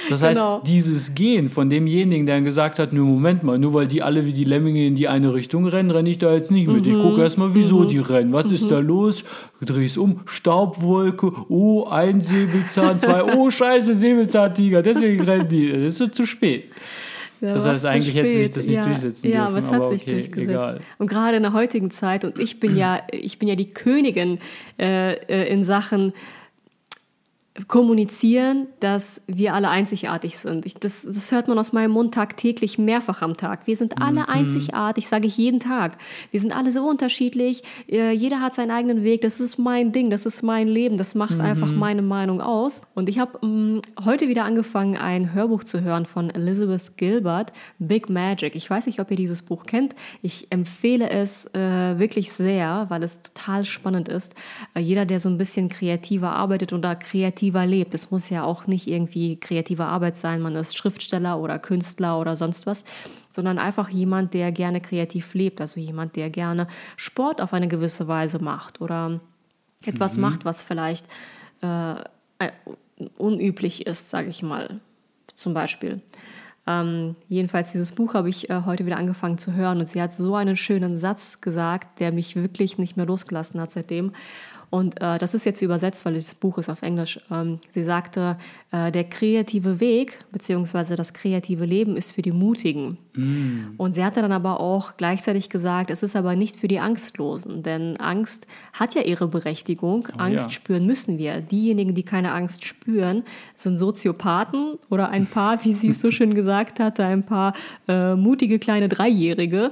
Das 0.10 0.22
heißt, 0.22 0.38
genau. 0.38 0.62
dieses 0.66 1.16
Gehen 1.16 1.50
von 1.50 1.70
demjenigen, 1.70 2.26
der 2.26 2.42
gesagt 2.42 2.80
hat, 2.80 2.94
nur 2.94 3.06
Moment 3.06 3.44
mal, 3.44 3.58
nur 3.58 3.74
weil 3.74 3.88
die 3.88 4.02
alle 4.02 4.26
wie 4.26 4.34
die 4.34 4.44
Lemminge 4.44 4.86
in 4.86 4.96
die 4.96 5.08
eine 5.08 5.34
Richtung 5.34 5.66
rennen, 5.66 5.92
renne 5.92 6.10
ich 6.10 6.18
da 6.20 6.34
jetzt 6.34 6.52
nicht 6.52 6.68
mit. 6.68 6.86
Mhm. 6.86 6.92
Ich 6.92 7.02
gucke 7.02 7.22
erstmal, 7.22 7.54
wieso 7.54 7.80
mhm. 7.80 7.88
die 7.88 8.00
rennen. 8.00 8.34
Was 8.34 8.46
mhm. 8.46 8.54
ist 8.54 8.70
da 8.70 8.80
los? 8.80 9.24
Dreh 9.62 9.86
es 9.86 9.98
um, 9.98 10.22
Staubwolke, 10.26 11.32
oh, 11.50 11.86
ein 11.90 12.22
Säbelzahn, 12.22 13.00
zwei, 13.00 13.24
oh, 13.24 13.50
scheiße, 13.50 13.94
Säbelzahntiger, 13.94 14.82
deswegen 14.82 15.24
rennen 15.24 15.48
die. 15.48 15.72
Das 15.72 15.80
ist 15.80 15.98
so 15.98 16.08
zu 16.08 16.26
spät. 16.26 16.72
Ja, 17.42 17.54
das 17.54 17.66
heißt, 17.66 17.86
eigentlich 17.86 18.16
hätte 18.16 18.32
sich 18.32 18.52
das 18.52 18.66
nicht 18.66 18.76
ja, 18.76 18.86
durchsetzen 18.86 19.28
ja, 19.28 19.32
dürfen. 19.32 19.44
Ja, 19.44 19.48
aber 19.48 19.58
es 19.58 19.72
hat 19.72 19.82
aber 19.82 19.90
sich 19.90 20.02
okay, 20.02 20.12
durchgesetzt. 20.12 20.50
Egal. 20.50 20.80
Und 20.98 21.10
gerade 21.10 21.38
in 21.38 21.44
der 21.44 21.54
heutigen 21.54 21.90
Zeit, 21.90 22.26
und 22.26 22.38
ich 22.38 22.60
bin 22.60 22.76
ja, 22.76 23.02
ich 23.12 23.40
bin 23.40 23.48
ja 23.48 23.56
die 23.56 23.72
Königin 23.72 24.40
äh, 24.78 25.14
äh 25.14 25.48
in 25.52 25.64
Sachen 25.64 26.14
kommunizieren, 27.68 28.68
dass 28.80 29.22
wir 29.28 29.54
alle 29.54 29.70
einzigartig 29.70 30.38
sind. 30.38 30.66
Ich, 30.66 30.76
das, 30.76 31.04
das 31.04 31.32
hört 31.32 31.48
man 31.48 31.60
aus 31.60 31.74
meinem 31.74 31.92
Mund 31.92 32.14
tagtäglich 32.14 32.78
mehrfach 32.78 33.22
am 33.22 33.38
Tag. 33.38 33.68
Wir 33.68 33.76
sind 33.76 34.02
alle 34.02 34.22
mhm. 34.22 34.30
einzigartig, 34.30 35.08
sage 35.08 35.28
ich 35.28 35.38
jeden 35.38 35.60
Tag. 35.60 35.98
Wir 36.32 36.40
sind 36.40 36.56
alle 36.56 36.72
so 36.72 36.88
unterschiedlich. 36.88 37.64
Äh, 37.90 38.12
jeder 38.12 38.42
hat 38.42 38.56
seinen 38.56 38.72
eigenen 38.72 39.04
Weg. 39.04 39.22
Das 39.22 39.40
ist 39.40 39.58
mein 39.58 39.92
Ding, 39.92 40.10
das 40.10 40.26
ist 40.26 40.42
mein 40.42 40.68
Leben. 40.68 40.98
Das 40.98 41.16
macht 41.16 41.36
mhm. 41.36 41.42
einfach 41.42 41.72
meine 41.72 42.02
Meinung 42.02 42.42
aus. 42.42 42.82
Und 42.96 43.10
ich 43.10 43.20
habe 43.20 43.46
mm, 43.46 43.82
heute 44.06 44.30
wieder 44.30 44.46
angefangen, 44.46 44.98
ein 44.98 45.34
Hörbuch 45.34 45.64
zu 45.64 45.82
hören 45.82 46.06
von 46.06 46.30
Elizabeth 46.30 46.98
Gilbert, 46.98 47.52
Big 47.80 48.10
Magic. 48.10 48.56
Ich 48.56 48.70
weiß 48.70 48.86
nicht, 48.86 49.00
ob 49.00 49.12
ihr 49.12 49.18
dieses 49.18 49.42
Buch 49.42 49.66
kennt. 49.66 49.96
Ich 50.22 50.52
empfehle 50.52 51.10
es 51.10 51.46
äh, 51.54 52.00
wirklich 52.00 52.32
sehr, 52.32 52.86
weil 52.90 53.04
es 53.04 53.22
total 53.22 53.66
spannend 53.66 54.08
ist. 54.08 54.34
Äh, 54.76 54.80
jeder, 54.80 55.06
der 55.06 55.20
so 55.20 55.30
ein 55.30 55.38
bisschen 55.38 55.70
kreativer 55.70 56.32
arbeitet 56.32 56.74
oder 56.74 56.96
kreativ 56.96 57.49
kreativer 57.50 57.66
lebt. 57.66 57.94
Es 57.94 58.12
muss 58.12 58.30
ja 58.30 58.44
auch 58.44 58.68
nicht 58.68 58.88
irgendwie 58.88 59.40
kreative 59.40 59.86
Arbeit 59.86 60.18
sein, 60.18 60.42
man 60.42 60.56
ist 60.56 60.78
Schriftsteller 60.78 61.40
oder 61.40 61.60
Künstler 61.60 62.20
oder 62.20 62.36
sonst 62.36 62.66
was, 62.66 62.84
sondern 63.30 63.58
einfach 63.58 63.90
jemand, 63.90 64.34
der 64.34 64.52
gerne 64.52 64.82
kreativ 64.82 65.34
lebt, 65.34 65.62
also 65.62 65.80
jemand, 65.80 66.16
der 66.16 66.30
gerne 66.30 66.68
Sport 66.96 67.42
auf 67.42 67.54
eine 67.54 67.68
gewisse 67.68 68.08
Weise 68.08 68.40
macht 68.40 68.82
oder 68.82 69.20
etwas 69.86 70.16
mhm. 70.16 70.22
macht, 70.22 70.46
was 70.46 70.64
vielleicht 70.64 71.06
äh, 71.62 71.96
unüblich 73.18 73.88
ist, 73.88 74.10
sage 74.10 74.30
ich 74.30 74.44
mal, 74.44 74.80
zum 75.36 75.54
Beispiel. 75.54 76.02
Ähm, 76.68 77.16
jedenfalls 77.30 77.72
dieses 77.72 77.94
Buch 77.94 78.14
habe 78.14 78.30
ich 78.30 78.50
äh, 78.50 78.62
heute 78.66 78.86
wieder 78.86 78.98
angefangen 78.98 79.40
zu 79.40 79.54
hören 79.54 79.80
und 79.80 79.88
sie 79.88 80.02
hat 80.02 80.12
so 80.12 80.36
einen 80.36 80.56
schönen 80.56 80.98
Satz 80.98 81.42
gesagt, 81.42 82.00
der 82.00 82.12
mich 82.12 82.36
wirklich 82.36 82.78
nicht 82.78 82.96
mehr 82.96 83.08
losgelassen 83.08 83.60
hat 83.60 83.72
seitdem. 83.72 84.12
Und 84.70 85.02
äh, 85.02 85.18
das 85.18 85.34
ist 85.34 85.46
jetzt 85.46 85.62
übersetzt, 85.62 86.06
weil 86.06 86.14
das 86.14 86.36
Buch 86.36 86.58
ist 86.58 86.70
auf 86.70 86.84
Englisch. 86.84 87.20
Ähm, 87.32 87.60
sie 87.72 87.82
sagte, 87.82 88.38
äh, 88.72 88.92
der 88.92 89.04
kreative 89.04 89.80
Weg 89.80 90.20
bzw. 90.32 90.96
das 90.96 91.14
kreative 91.14 91.66
Leben 91.66 91.98
ist 91.98 92.12
für 92.12 92.22
die 92.22 92.32
Mutigen. 92.32 92.98
Mm. 93.16 93.74
Und 93.78 93.96
sie 93.96 94.06
hatte 94.06 94.22
dann 94.22 94.32
aber 94.32 94.60
auch 94.60 94.96
gleichzeitig 94.98 95.50
gesagt, 95.50 95.90
es 95.90 96.04
ist 96.04 96.16
aber 96.16 96.36
nicht 96.36 96.60
für 96.60 96.68
die 96.68 96.80
Angstlosen, 96.80 97.64
denn 97.64 97.98
Angst 97.98 98.46
hat 98.74 98.94
ja 98.94 99.02
ihre 99.02 99.28
Berechtigung. 99.28 100.08
Oh, 100.14 100.20
Angst 100.20 100.46
ja. 100.46 100.52
spüren 100.52 100.86
müssen 100.86 101.18
wir. 101.18 101.42
Diejenigen, 101.42 101.96
die 101.96 102.04
keine 102.04 102.32
Angst 102.34 102.66
spüren, 102.66 103.24
sind 103.56 103.80
Soziopathen 103.80 104.78
oder 104.90 105.10
ein 105.10 105.26
paar, 105.26 105.64
wie 105.66 105.74
sie 105.74 105.90
es 105.90 106.02
so 106.02 106.12
schön 106.12 106.36
gesagt 106.36 106.80
hatte, 106.80 107.06
ein 107.06 107.24
paar 107.24 107.54
äh, 107.88 108.14
mutige 108.16 108.60
kleine 108.60 108.88
Dreijährige. 108.88 109.72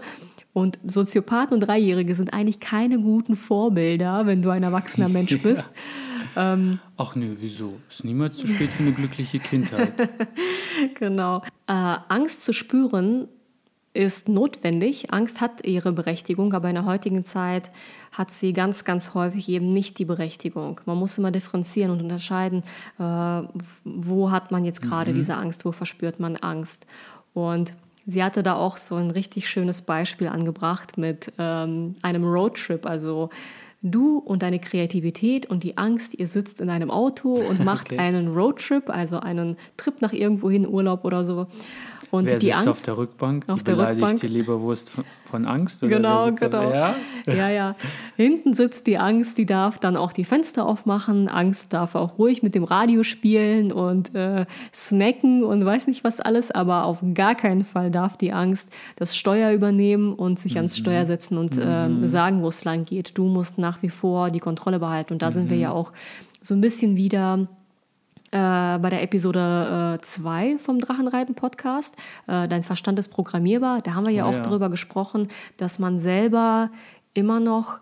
Und 0.57 0.79
Soziopathen 0.83 1.53
und 1.53 1.59
Dreijährige 1.59 2.15
sind 2.15 2.33
eigentlich 2.33 2.59
keine 2.59 2.97
guten 2.97 3.35
Vorbilder, 3.35 4.25
wenn 4.25 4.41
du 4.41 4.49
ein 4.49 4.63
erwachsener 4.63 5.07
Mensch 5.07 5.39
bist. 5.43 5.69
ja. 6.35 6.53
ähm, 6.53 6.79
Ach 6.97 7.13
nö, 7.13 7.35
wieso? 7.37 7.73
Ist 7.87 8.03
niemals 8.03 8.37
zu 8.37 8.47
spät 8.47 8.71
für 8.71 8.81
eine 8.81 8.91
glückliche 8.91 9.37
Kindheit. 9.37 9.93
genau. 10.99 11.43
Äh, 11.67 11.73
Angst 12.07 12.43
zu 12.43 12.53
spüren 12.53 13.27
ist 13.93 14.29
notwendig. 14.29 15.13
Angst 15.13 15.41
hat 15.41 15.63
ihre 15.63 15.91
Berechtigung, 15.91 16.51
aber 16.55 16.69
in 16.69 16.75
der 16.75 16.85
heutigen 16.85 17.23
Zeit 17.23 17.69
hat 18.11 18.31
sie 18.31 18.51
ganz, 18.51 18.83
ganz 18.83 19.13
häufig 19.13 19.47
eben 19.49 19.71
nicht 19.71 19.99
die 19.99 20.05
Berechtigung. 20.05 20.81
Man 20.87 20.97
muss 20.97 21.19
immer 21.19 21.29
differenzieren 21.29 21.91
und 21.91 22.01
unterscheiden, 22.01 22.63
äh, 22.97 23.43
wo 23.83 24.31
hat 24.31 24.49
man 24.51 24.65
jetzt 24.65 24.81
gerade 24.81 25.11
mhm. 25.11 25.15
diese 25.17 25.35
Angst, 25.35 25.65
wo 25.65 25.71
verspürt 25.71 26.19
man 26.19 26.35
Angst. 26.35 26.87
Und 27.35 27.75
Sie 28.09 28.23
hatte 28.23 28.41
da 28.41 28.55
auch 28.55 28.77
so 28.77 28.95
ein 28.95 29.11
richtig 29.11 29.49
schönes 29.49 29.81
Beispiel 29.81 30.29
angebracht 30.29 30.97
mit 30.97 31.33
ähm, 31.37 31.97
einem 32.01 32.23
Roadtrip. 32.23 32.85
Also 32.85 33.29
du 33.81 34.17
und 34.17 34.43
deine 34.43 34.59
Kreativität 34.59 35.45
und 35.45 35.63
die 35.63 35.77
Angst, 35.77 36.17
ihr 36.17 36.27
sitzt 36.27 36.61
in 36.61 36.69
einem 36.69 36.91
Auto 36.91 37.33
und 37.33 37.59
macht 37.63 37.91
okay. 37.91 37.99
einen 37.99 38.33
Roadtrip, 38.33 38.89
also 38.89 39.19
einen 39.19 39.57
Trip 39.77 40.01
nach 40.01 40.13
irgendwohin, 40.13 40.67
Urlaub 40.67 41.05
oder 41.05 41.23
so. 41.25 41.47
Und 42.09 42.25
wer 42.25 42.37
die 42.37 42.45
sitzt 42.45 42.55
Angst, 42.57 42.67
auf 42.69 42.83
der 42.83 42.97
Rückbank? 42.97 43.43
Auf 43.47 43.59
die 43.59 43.75
der 43.75 43.89
Rückbank. 43.89 44.19
die 44.21 44.27
Leberwurst 44.27 44.89
von, 44.89 45.03
von 45.23 45.45
Angst? 45.45 45.83
Oder 45.83 45.97
genau, 45.97 46.31
genau. 46.31 46.71
Ja? 46.71 46.95
ja, 47.25 47.51
ja. 47.51 47.75
Hinten 48.15 48.53
sitzt 48.53 48.87
die 48.87 48.97
Angst, 48.97 49.37
die 49.37 49.45
darf 49.45 49.77
dann 49.77 49.97
auch 49.97 50.13
die 50.13 50.23
Fenster 50.23 50.65
aufmachen. 50.65 51.27
Angst 51.27 51.73
darf 51.73 51.95
auch 51.95 52.17
ruhig 52.17 52.43
mit 52.43 52.55
dem 52.55 52.63
Radio 52.63 53.03
spielen 53.03 53.73
und 53.73 54.15
äh, 54.15 54.45
snacken 54.73 55.43
und 55.43 55.65
weiß 55.65 55.87
nicht 55.87 56.05
was 56.05 56.21
alles. 56.21 56.51
Aber 56.51 56.85
auf 56.85 57.03
gar 57.13 57.35
keinen 57.35 57.65
Fall 57.65 57.91
darf 57.91 58.15
die 58.15 58.31
Angst 58.31 58.69
das 58.95 59.17
Steuer 59.17 59.51
übernehmen 59.51 60.13
und 60.13 60.39
sich 60.39 60.53
mhm. 60.53 60.59
ans 60.59 60.77
Steuer 60.77 61.05
setzen 61.05 61.37
und 61.37 61.57
äh, 61.57 61.89
mhm. 61.89 62.07
sagen, 62.07 62.41
wo 62.41 62.47
es 62.47 62.63
lang 62.63 62.85
geht. 62.85 63.17
Du 63.17 63.25
musst 63.25 63.57
nach 63.57 63.66
wie 63.81 63.89
vor 63.89 64.29
die 64.29 64.39
Kontrolle 64.39 64.79
behalten. 64.79 65.13
Und 65.13 65.21
da 65.21 65.29
mhm. 65.29 65.33
sind 65.33 65.49
wir 65.49 65.57
mhm. 65.57 65.63
ja 65.63 65.71
auch 65.71 65.93
so 66.41 66.53
ein 66.53 66.61
bisschen 66.61 66.95
wieder 66.95 67.47
äh, 68.31 68.77
bei 68.79 68.89
der 68.89 69.03
Episode 69.03 69.99
2 70.01 70.47
äh, 70.47 70.57
vom 70.57 70.79
Drachenreiten-Podcast. 70.79 71.95
Äh, 72.27 72.47
Dein 72.47 72.63
Verstand 72.63 72.99
ist 72.99 73.09
programmierbar. 73.09 73.81
Da 73.81 73.93
haben 73.93 74.05
wir 74.05 74.13
ja 74.13 74.25
auch 74.25 74.33
ja. 74.33 74.39
darüber 74.39 74.69
gesprochen, 74.69 75.29
dass 75.57 75.79
man 75.79 75.99
selber 75.99 76.69
immer 77.13 77.39
noch 77.39 77.79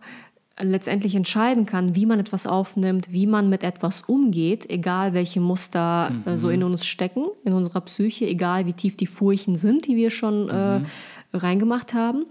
letztendlich 0.60 1.16
entscheiden 1.16 1.66
kann, 1.66 1.96
wie 1.96 2.06
man 2.06 2.20
etwas 2.20 2.48
aufnimmt, 2.48 3.12
wie 3.12 3.28
man 3.28 3.50
mit 3.50 3.64
etwas 3.64 4.04
umgeht, 4.04 4.70
egal 4.70 5.14
welche 5.14 5.42
Muster 5.42 6.12
mhm. 6.12 6.32
äh, 6.32 6.38
so 6.38 6.50
in 6.50 6.64
uns 6.64 6.86
stecken, 6.86 7.26
in 7.44 7.54
unserer 7.54 7.82
Psyche, 7.82 8.26
egal 8.26 8.66
wie 8.66 8.74
tief 8.74 8.96
die 8.96 9.08
Furchen 9.08 9.58
sind, 9.58 9.88
die 9.88 9.96
wir 9.96 10.12
schon 10.12 10.50
äh, 10.50 10.80
mhm. 10.80 10.86
reingemacht 11.34 11.94
haben, 11.94 12.26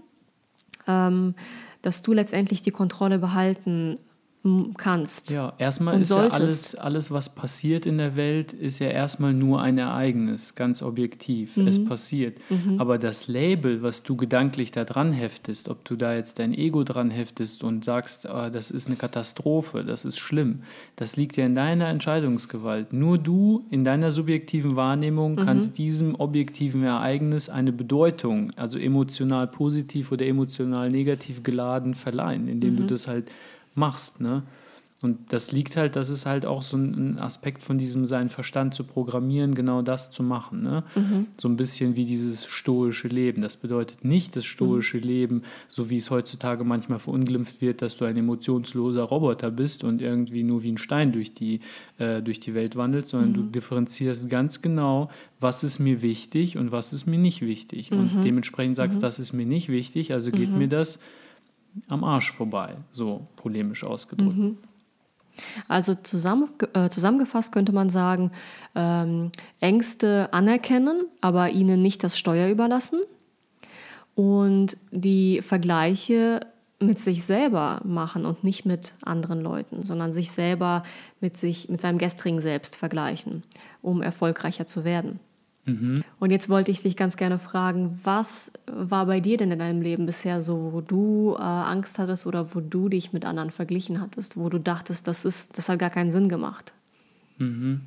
ähm, 0.87 1.35
dass 1.85 2.01
du 2.01 2.13
letztendlich 2.13 2.61
die 2.61 2.71
Kontrolle 2.71 3.19
behalten 3.19 3.97
kannst. 4.77 5.31
Ja, 5.31 5.53
erstmal 5.57 5.99
ist 6.01 6.09
solltest. 6.09 6.33
ja 6.33 6.39
alles, 6.39 6.75
alles, 6.75 7.11
was 7.11 7.33
passiert 7.33 7.85
in 7.85 7.97
der 7.97 8.15
Welt, 8.15 8.53
ist 8.53 8.79
ja 8.79 8.87
erstmal 8.87 9.33
nur 9.33 9.61
ein 9.61 9.77
Ereignis, 9.77 10.53
ganz 10.53 10.83
objektiv. 10.83 11.57
Mhm. 11.57 11.67
Es 11.67 11.83
passiert. 11.83 12.37
Mhm. 12.49 12.79
Aber 12.79 12.99
das 12.99 13.27
Label, 13.27 13.81
was 13.81 14.03
du 14.03 14.15
gedanklich 14.15 14.71
da 14.71 14.83
dran 14.83 15.13
heftest, 15.13 15.67
ob 15.67 15.83
du 15.85 15.95
da 15.95 16.13
jetzt 16.13 16.37
dein 16.37 16.53
Ego 16.53 16.83
dran 16.83 17.09
heftest 17.09 17.63
und 17.63 17.83
sagst, 17.83 18.27
oh, 18.31 18.49
das 18.51 18.69
ist 18.69 18.87
eine 18.87 18.97
Katastrophe, 18.97 19.83
das 19.83 20.05
ist 20.05 20.19
schlimm, 20.19 20.61
das 20.95 21.17
liegt 21.17 21.37
ja 21.37 21.45
in 21.45 21.55
deiner 21.55 21.87
Entscheidungsgewalt. 21.87 22.93
Nur 22.93 23.17
du 23.17 23.65
in 23.71 23.83
deiner 23.83 24.11
subjektiven 24.11 24.75
Wahrnehmung 24.75 25.33
mhm. 25.33 25.45
kannst 25.45 25.77
diesem 25.79 26.13
objektiven 26.15 26.83
Ereignis 26.83 27.49
eine 27.49 27.71
Bedeutung, 27.71 28.51
also 28.55 28.77
emotional 28.77 29.47
positiv 29.47 30.11
oder 30.11 30.25
emotional 30.25 30.89
negativ 30.89 31.41
geladen, 31.41 31.95
verleihen, 31.95 32.47
indem 32.47 32.77
du 32.77 32.83
mhm. 32.83 32.87
das 32.87 33.07
halt 33.07 33.25
machst. 33.75 34.21
Ne? 34.21 34.43
Und 35.05 35.31
das 35.31 35.51
liegt 35.51 35.77
halt, 35.77 35.95
das 35.95 36.09
ist 36.09 36.25
halt 36.25 36.47
auch 36.47 36.63
so 36.63 36.77
ein 36.77 37.19
Aspekt 37.19 37.61
von 37.61 37.77
diesem 37.77 38.07
seinen 38.07 38.29
Verstand 38.29 38.73
zu 38.73 38.85
programmieren, 38.85 39.53
genau 39.53 39.83
das 39.83 40.09
zu 40.09 40.23
machen. 40.23 40.63
Ne? 40.63 40.83
Mhm. 40.95 41.27
So 41.37 41.47
ein 41.47 41.57
bisschen 41.57 41.95
wie 41.95 42.05
dieses 42.05 42.47
stoische 42.47 43.07
Leben. 43.07 43.43
Das 43.43 43.55
bedeutet 43.55 44.03
nicht 44.03 44.35
das 44.35 44.45
stoische 44.45 44.97
mhm. 44.97 45.03
Leben, 45.03 45.41
so 45.67 45.91
wie 45.91 45.97
es 45.97 46.09
heutzutage 46.09 46.63
manchmal 46.63 46.97
verunglimpft 46.97 47.61
wird, 47.61 47.83
dass 47.83 47.97
du 47.97 48.05
ein 48.05 48.17
emotionsloser 48.17 49.03
Roboter 49.03 49.51
bist 49.51 49.83
und 49.83 50.01
irgendwie 50.01 50.41
nur 50.41 50.63
wie 50.63 50.71
ein 50.71 50.79
Stein 50.79 51.11
durch 51.11 51.35
die, 51.35 51.59
äh, 51.99 52.23
durch 52.23 52.39
die 52.39 52.55
Welt 52.55 52.75
wandelst, 52.75 53.09
sondern 53.09 53.29
mhm. 53.29 53.35
du 53.35 53.43
differenzierst 53.43 54.27
ganz 54.27 54.63
genau, 54.63 55.11
was 55.39 55.63
ist 55.63 55.77
mir 55.77 56.01
wichtig 56.01 56.57
und 56.57 56.71
was 56.71 56.93
ist 56.93 57.05
mir 57.05 57.19
nicht 57.19 57.41
wichtig. 57.41 57.91
Und 57.91 58.15
mhm. 58.15 58.21
dementsprechend 58.23 58.75
sagst, 58.75 58.97
mhm. 58.97 59.03
das 59.03 59.19
ist 59.19 59.33
mir 59.33 59.45
nicht 59.45 59.69
wichtig, 59.69 60.13
also 60.13 60.31
geht 60.31 60.49
mhm. 60.49 60.57
mir 60.57 60.67
das 60.67 60.99
am 61.87 62.03
Arsch 62.03 62.31
vorbei, 62.31 62.75
so 62.91 63.27
polemisch 63.35 63.83
ausgedrückt. 63.83 64.37
Mhm. 64.37 64.57
Also 65.67 65.95
zusammen, 65.95 66.49
äh, 66.73 66.89
zusammengefasst 66.89 67.51
könnte 67.51 67.73
man 67.73 67.89
sagen, 67.89 68.31
ähm, 68.73 69.31
Ängste 69.59 70.29
anerkennen, 70.31 71.05
aber 71.21 71.49
ihnen 71.49 71.81
nicht 71.81 72.03
das 72.03 72.17
Steuer 72.17 72.49
überlassen 72.49 73.01
und 74.15 74.77
die 74.91 75.41
Vergleiche 75.41 76.39
mit 76.79 76.99
sich 76.99 77.23
selber 77.23 77.81
machen 77.83 78.25
und 78.25 78.43
nicht 78.43 78.65
mit 78.65 78.93
anderen 79.03 79.41
Leuten, 79.41 79.81
sondern 79.81 80.11
sich 80.11 80.31
selber 80.31 80.83
mit 81.21 81.37
sich 81.37 81.69
mit 81.69 81.81
seinem 81.81 81.97
gestrigen 81.97 82.39
Selbst 82.39 82.75
vergleichen, 82.75 83.43
um 83.81 84.01
erfolgreicher 84.01 84.67
zu 84.67 84.83
werden. 84.83 85.19
Mhm. 85.65 86.01
Und 86.19 86.31
jetzt 86.31 86.49
wollte 86.49 86.71
ich 86.71 86.81
dich 86.81 86.95
ganz 86.95 87.17
gerne 87.17 87.39
fragen, 87.39 87.99
was 88.03 88.51
war 88.67 89.07
bei 89.07 89.19
dir 89.19 89.37
denn 89.37 89.51
in 89.51 89.59
deinem 89.59 89.81
Leben 89.81 90.05
bisher 90.05 90.41
so, 90.41 90.71
wo 90.73 90.81
du 90.81 91.35
äh, 91.37 91.41
Angst 91.41 91.97
hattest 91.97 92.27
oder 92.27 92.53
wo 92.53 92.59
du 92.59 92.87
dich 92.87 93.13
mit 93.13 93.25
anderen 93.25 93.49
verglichen 93.49 93.99
hattest, 93.99 94.37
wo 94.37 94.49
du 94.49 94.59
dachtest, 94.59 95.07
das, 95.07 95.25
ist, 95.25 95.57
das 95.57 95.67
hat 95.67 95.79
gar 95.79 95.89
keinen 95.89 96.11
Sinn 96.11 96.29
gemacht? 96.29 96.73
Mhm. 97.39 97.81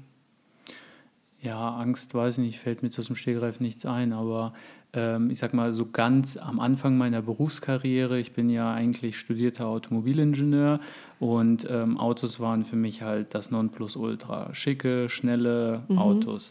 Ja, 1.41 1.77
Angst, 1.77 2.15
weiß 2.15 2.39
ich 2.39 2.45
nicht, 2.45 2.59
fällt 2.59 2.83
mir 2.83 2.91
zu 2.91 3.01
dem 3.01 3.15
Stegreif 3.15 3.61
nichts 3.61 3.87
ein, 3.87 4.13
aber 4.13 4.55
ähm, 4.93 5.31
ich 5.31 5.39
sag 5.39 5.55
mal, 5.55 5.73
so 5.73 5.87
ganz 5.87 6.37
am 6.37 6.59
Anfang 6.59 6.99
meiner 6.99 7.23
Berufskarriere, 7.23 8.19
ich 8.19 8.33
bin 8.33 8.51
ja 8.51 8.73
eigentlich 8.73 9.17
studierter 9.19 9.69
Automobilingenieur 9.69 10.81
und 11.21 11.65
ähm, 11.71 11.97
Autos 11.97 12.41
waren 12.41 12.65
für 12.65 12.75
mich 12.75 13.03
halt 13.03 13.37
das 13.37 13.53
Nonplusultra. 13.53 14.53
Schicke, 14.53 15.09
schnelle 15.09 15.85
mhm. 15.89 15.99
Autos. 15.99 16.51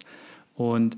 Und 0.56 0.98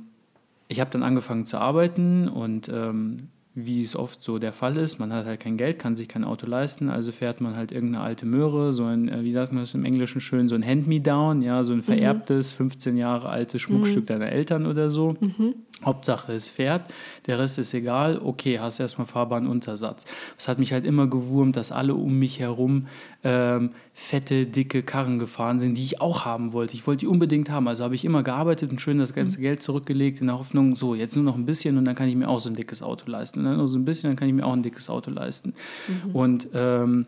ich 0.70 0.80
habe 0.80 0.92
dann 0.92 1.04
angefangen 1.04 1.46
zu 1.46 1.58
arbeiten 1.58 2.30
und 2.30 2.70
ähm, 2.70 3.30
wie 3.56 3.82
es 3.82 3.96
oft 3.96 4.24
so 4.24 4.38
der 4.38 4.54
Fall 4.54 4.78
ist, 4.78 5.00
man 5.00 5.12
hat 5.12 5.26
halt 5.26 5.40
kein 5.40 5.58
Geld, 5.58 5.80
kann 5.80 5.96
sich 5.96 6.08
kein 6.08 6.24
Auto 6.24 6.46
leisten, 6.46 6.90
also 6.90 7.12
fährt 7.12 7.42
man 7.42 7.58
halt 7.58 7.72
irgendeine 7.72 8.06
alte 8.06 8.26
Möhre, 8.28 8.72
so 8.74 8.86
ein, 8.86 9.10
äh, 9.10 9.24
wie 9.24 9.34
sagt 9.34 9.52
man 9.52 9.64
das 9.64 9.74
im 9.74 9.84
Englischen 9.84 10.22
schön, 10.22 10.48
so 10.48 10.56
ein 10.56 10.66
Hand-Me-Down, 10.66 11.42
ja, 11.42 11.64
so 11.64 11.74
ein 11.74 11.80
mhm. 11.80 11.84
vererbtes, 11.84 12.52
15 12.52 12.96
Jahre 12.96 13.30
altes 13.30 13.62
Schmuckstück 13.64 14.04
mhm. 14.04 14.08
deiner 14.08 14.32
Eltern 14.32 14.68
oder 14.68 14.90
so. 14.92 15.16
Mhm. 15.20 15.56
Hauptsache 15.83 16.33
es 16.33 16.50
fährt, 16.50 16.91
der 17.25 17.39
Rest 17.39 17.57
ist 17.57 17.74
egal, 17.74 18.19
okay, 18.24 18.59
hast 18.59 18.79
erstmal 18.79 19.07
Fahrbahnuntersatz. 19.07 20.05
Es 20.38 20.48
hat 20.48 20.59
mich 20.59 20.74
halt 20.74 20.86
immer 20.86 21.07
gewurmt, 21.07 21.55
dass 21.55 21.71
alle 21.71 21.95
um 21.95 22.19
mich 22.19 22.39
herum 22.39 22.88
ähm, 23.24 23.71
fette, 23.93 24.45
dicke 24.45 24.83
Karren 24.83 25.19
gefahren 25.19 25.59
sind, 25.59 25.75
die 25.75 25.83
ich 25.83 26.01
auch 26.01 26.25
haben 26.25 26.51
wollte. 26.53 26.74
Ich 26.74 26.86
wollte 26.86 27.01
die 27.01 27.07
unbedingt 27.07 27.50
haben. 27.50 27.67
Also 27.67 27.83
habe 27.83 27.95
ich 27.95 28.03
immer 28.03 28.24
gearbeitet 28.24 28.71
und 28.71 28.81
schön 28.81 29.00
das 29.00 29.13
ganze 29.13 29.39
mhm. 29.39 29.43
Geld 29.43 29.63
zurückgelegt 29.63 30.21
in 30.21 30.27
der 30.27 30.38
Hoffnung, 30.38 30.75
so, 30.75 30.95
jetzt 30.95 31.15
nur 31.15 31.24
noch 31.24 31.36
ein 31.36 31.45
bisschen 31.45 31.77
und 31.77 31.86
dann 31.86 31.95
kann 31.95 32.09
ich 32.09 32.15
mir 32.15 32.27
auch 32.27 32.39
so 32.39 32.50
ein 32.50 32.55
dickes 32.55 32.81
Auto 32.81 33.09
leisten. 33.09 33.39
Und 33.39 33.45
dann 33.45 33.57
nur 33.57 33.69
so 33.69 33.77
ein 33.77 33.86
bisschen, 33.86 34.09
dann 34.09 34.17
kann 34.17 34.27
ich 34.27 34.33
mir 34.33 34.45
auch 34.45 34.53
ein 34.53 34.63
dickes 34.63 34.89
Auto 34.89 35.12
leisten. 35.12 35.53
Mhm. 35.88 36.15
Und 36.15 36.48
ähm, 36.53 37.05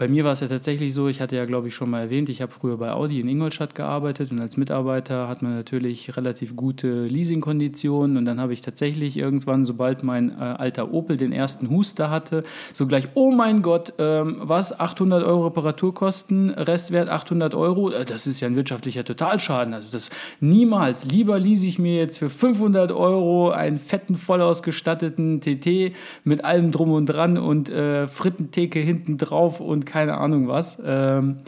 bei 0.00 0.08
mir 0.08 0.24
war 0.24 0.32
es 0.32 0.40
ja 0.40 0.48
tatsächlich 0.48 0.94
so, 0.94 1.08
ich 1.08 1.20
hatte 1.20 1.36
ja, 1.36 1.44
glaube 1.44 1.68
ich, 1.68 1.74
schon 1.74 1.90
mal 1.90 2.00
erwähnt, 2.00 2.30
ich 2.30 2.40
habe 2.40 2.50
früher 2.50 2.78
bei 2.78 2.90
Audi 2.90 3.20
in 3.20 3.28
Ingolstadt 3.28 3.74
gearbeitet 3.74 4.30
und 4.32 4.40
als 4.40 4.56
Mitarbeiter 4.56 5.28
hat 5.28 5.42
man 5.42 5.54
natürlich 5.54 6.16
relativ 6.16 6.56
gute 6.56 7.04
Leasingkonditionen 7.04 8.16
und 8.16 8.24
dann 8.24 8.40
habe 8.40 8.54
ich 8.54 8.62
tatsächlich 8.62 9.18
irgendwann, 9.18 9.66
sobald 9.66 10.02
mein 10.02 10.30
äh, 10.30 10.36
alter 10.42 10.94
Opel 10.94 11.18
den 11.18 11.32
ersten 11.32 11.68
Huster 11.68 12.08
hatte, 12.08 12.44
so 12.72 12.86
gleich, 12.86 13.08
oh 13.12 13.30
mein 13.30 13.60
Gott, 13.60 13.92
ähm, 13.98 14.38
was, 14.40 14.80
800 14.80 15.22
Euro 15.22 15.48
Reparaturkosten, 15.48 16.48
Restwert 16.48 17.10
800 17.10 17.54
Euro, 17.54 17.90
äh, 17.90 18.06
das 18.06 18.26
ist 18.26 18.40
ja 18.40 18.48
ein 18.48 18.56
wirtschaftlicher 18.56 19.04
Totalschaden, 19.04 19.74
also 19.74 19.92
das 19.92 20.08
niemals, 20.40 21.04
lieber 21.04 21.38
lease 21.38 21.66
ich 21.66 21.78
mir 21.78 21.96
jetzt 21.96 22.16
für 22.16 22.30
500 22.30 22.90
Euro 22.90 23.50
einen 23.50 23.76
fetten, 23.76 24.14
voll 24.14 24.40
ausgestatteten 24.40 25.42
TT 25.42 25.94
mit 26.24 26.42
allem 26.42 26.72
drum 26.72 26.90
und 26.92 27.04
dran 27.04 27.36
und 27.36 27.68
äh, 27.68 28.06
Frittentheke 28.06 28.78
hinten 28.78 29.18
drauf 29.18 29.60
und 29.60 29.89
keine 29.90 30.16
Ahnung 30.16 30.48
was. 30.48 30.80
Ähm, 30.84 31.40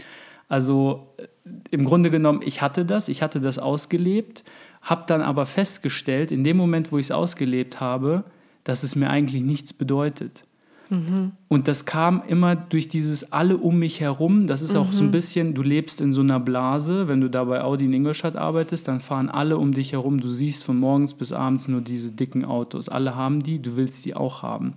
Also 0.52 1.08
äh, 1.16 1.28
im 1.70 1.86
Grunde 1.86 2.10
genommen, 2.10 2.42
ich 2.44 2.60
hatte 2.60 2.84
das, 2.84 3.08
ich 3.08 3.22
hatte 3.22 3.40
das 3.40 3.58
ausgelebt, 3.58 4.44
habe 4.82 5.04
dann 5.06 5.22
aber 5.22 5.46
festgestellt, 5.46 6.30
in 6.30 6.44
dem 6.44 6.58
Moment, 6.58 6.92
wo 6.92 6.98
ich 6.98 7.06
es 7.06 7.10
ausgelebt 7.10 7.80
habe, 7.80 8.24
dass 8.62 8.82
es 8.82 8.94
mir 8.94 9.08
eigentlich 9.08 9.42
nichts 9.42 9.72
bedeutet. 9.72 10.44
Mhm. 10.90 11.32
Und 11.48 11.68
das 11.68 11.86
kam 11.86 12.22
immer 12.28 12.54
durch 12.54 12.88
dieses 12.88 13.32
alle 13.32 13.56
um 13.56 13.78
mich 13.78 14.00
herum. 14.00 14.46
Das 14.46 14.60
ist 14.60 14.74
mhm. 14.74 14.80
auch 14.80 14.92
so 14.92 15.04
ein 15.04 15.06
mhm. 15.06 15.12
bisschen, 15.12 15.54
du 15.54 15.62
lebst 15.62 16.02
in 16.02 16.12
so 16.12 16.20
einer 16.20 16.38
Blase. 16.38 17.08
Wenn 17.08 17.22
du 17.22 17.30
da 17.30 17.44
bei 17.44 17.62
Audi 17.62 17.86
in 17.86 17.94
Ingolstadt 17.94 18.36
arbeitest, 18.36 18.88
dann 18.88 19.00
fahren 19.00 19.30
alle 19.30 19.56
um 19.56 19.72
dich 19.72 19.92
herum. 19.92 20.20
Du 20.20 20.28
siehst 20.28 20.64
von 20.64 20.78
morgens 20.78 21.14
bis 21.14 21.32
abends 21.32 21.66
nur 21.66 21.80
diese 21.80 22.10
dicken 22.12 22.44
Autos. 22.44 22.90
Alle 22.90 23.14
haben 23.14 23.42
die, 23.42 23.62
du 23.62 23.76
willst 23.76 24.04
die 24.04 24.14
auch 24.14 24.42
haben. 24.42 24.74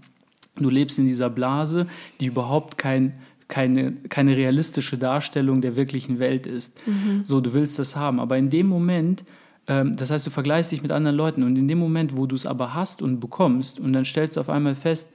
Du 0.57 0.69
lebst 0.69 0.97
in 0.99 1.05
dieser 1.05 1.29
Blase, 1.29 1.85
die 2.21 2.27
überhaupt 2.27 2.77
kein 2.77 3.15
keine, 3.47 3.93
keine 4.09 4.35
realistische 4.35 4.97
Darstellung 4.97 5.61
der 5.61 5.75
wirklichen 5.75 6.19
Welt 6.19 6.47
ist. 6.47 6.79
Mhm. 6.87 7.23
So, 7.25 7.41
du 7.41 7.53
willst 7.53 7.77
das 7.77 7.95
haben. 7.95 8.19
Aber 8.19 8.37
in 8.37 8.49
dem 8.49 8.67
Moment, 8.67 9.23
ähm, 9.67 9.95
das 9.97 10.11
heißt, 10.11 10.25
du 10.25 10.31
vergleichst 10.31 10.71
dich 10.71 10.81
mit 10.81 10.91
anderen 10.91 11.15
Leuten 11.15 11.43
und 11.43 11.55
in 11.55 11.67
dem 11.67 11.77
Moment, 11.77 12.17
wo 12.17 12.25
du 12.25 12.35
es 12.35 12.45
aber 12.45 12.73
hast 12.73 13.01
und 13.01 13.19
bekommst 13.19 13.79
und 13.79 13.93
dann 13.93 14.05
stellst 14.05 14.37
du 14.37 14.41
auf 14.41 14.49
einmal 14.49 14.75
fest, 14.75 15.11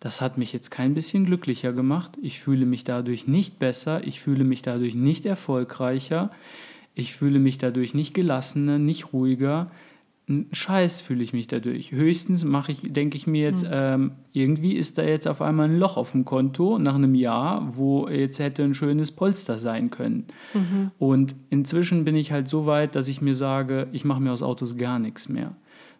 das 0.00 0.20
hat 0.20 0.36
mich 0.36 0.52
jetzt 0.52 0.70
kein 0.70 0.92
bisschen 0.92 1.24
glücklicher 1.24 1.72
gemacht. 1.72 2.12
Ich 2.20 2.40
fühle 2.40 2.66
mich 2.66 2.84
dadurch 2.84 3.26
nicht 3.26 3.58
besser. 3.58 4.06
Ich 4.06 4.20
fühle 4.20 4.44
mich 4.44 4.60
dadurch 4.60 4.94
nicht 4.94 5.24
erfolgreicher. 5.24 6.30
Ich 6.94 7.14
fühle 7.14 7.38
mich 7.38 7.56
dadurch 7.56 7.94
nicht 7.94 8.12
gelassener, 8.12 8.78
nicht 8.78 9.14
ruhiger. 9.14 9.70
Ein 10.26 10.46
Scheiß 10.52 11.02
fühle 11.02 11.22
ich 11.22 11.34
mich 11.34 11.48
dadurch. 11.48 11.92
Höchstens 11.92 12.44
mache 12.44 12.72
ich, 12.72 12.80
denke 12.82 13.16
ich 13.18 13.26
mir 13.26 13.42
jetzt, 13.42 13.64
mhm. 13.64 13.70
ähm, 13.72 14.12
irgendwie 14.32 14.72
ist 14.72 14.96
da 14.96 15.02
jetzt 15.02 15.28
auf 15.28 15.42
einmal 15.42 15.68
ein 15.68 15.78
Loch 15.78 15.98
auf 15.98 16.12
dem 16.12 16.24
Konto 16.24 16.78
nach 16.78 16.94
einem 16.94 17.14
Jahr, 17.14 17.76
wo 17.76 18.08
jetzt 18.08 18.38
hätte 18.38 18.62
ein 18.62 18.72
schönes 18.72 19.12
Polster 19.12 19.58
sein 19.58 19.90
können. 19.90 20.26
Mhm. 20.54 20.90
Und 20.98 21.34
inzwischen 21.50 22.04
bin 22.04 22.16
ich 22.16 22.32
halt 22.32 22.48
so 22.48 22.64
weit, 22.64 22.94
dass 22.94 23.08
ich 23.08 23.20
mir 23.20 23.34
sage, 23.34 23.88
ich 23.92 24.06
mache 24.06 24.22
mir 24.22 24.32
aus 24.32 24.42
Autos 24.42 24.78
gar 24.78 24.98
nichts 24.98 25.28
mehr. 25.28 25.56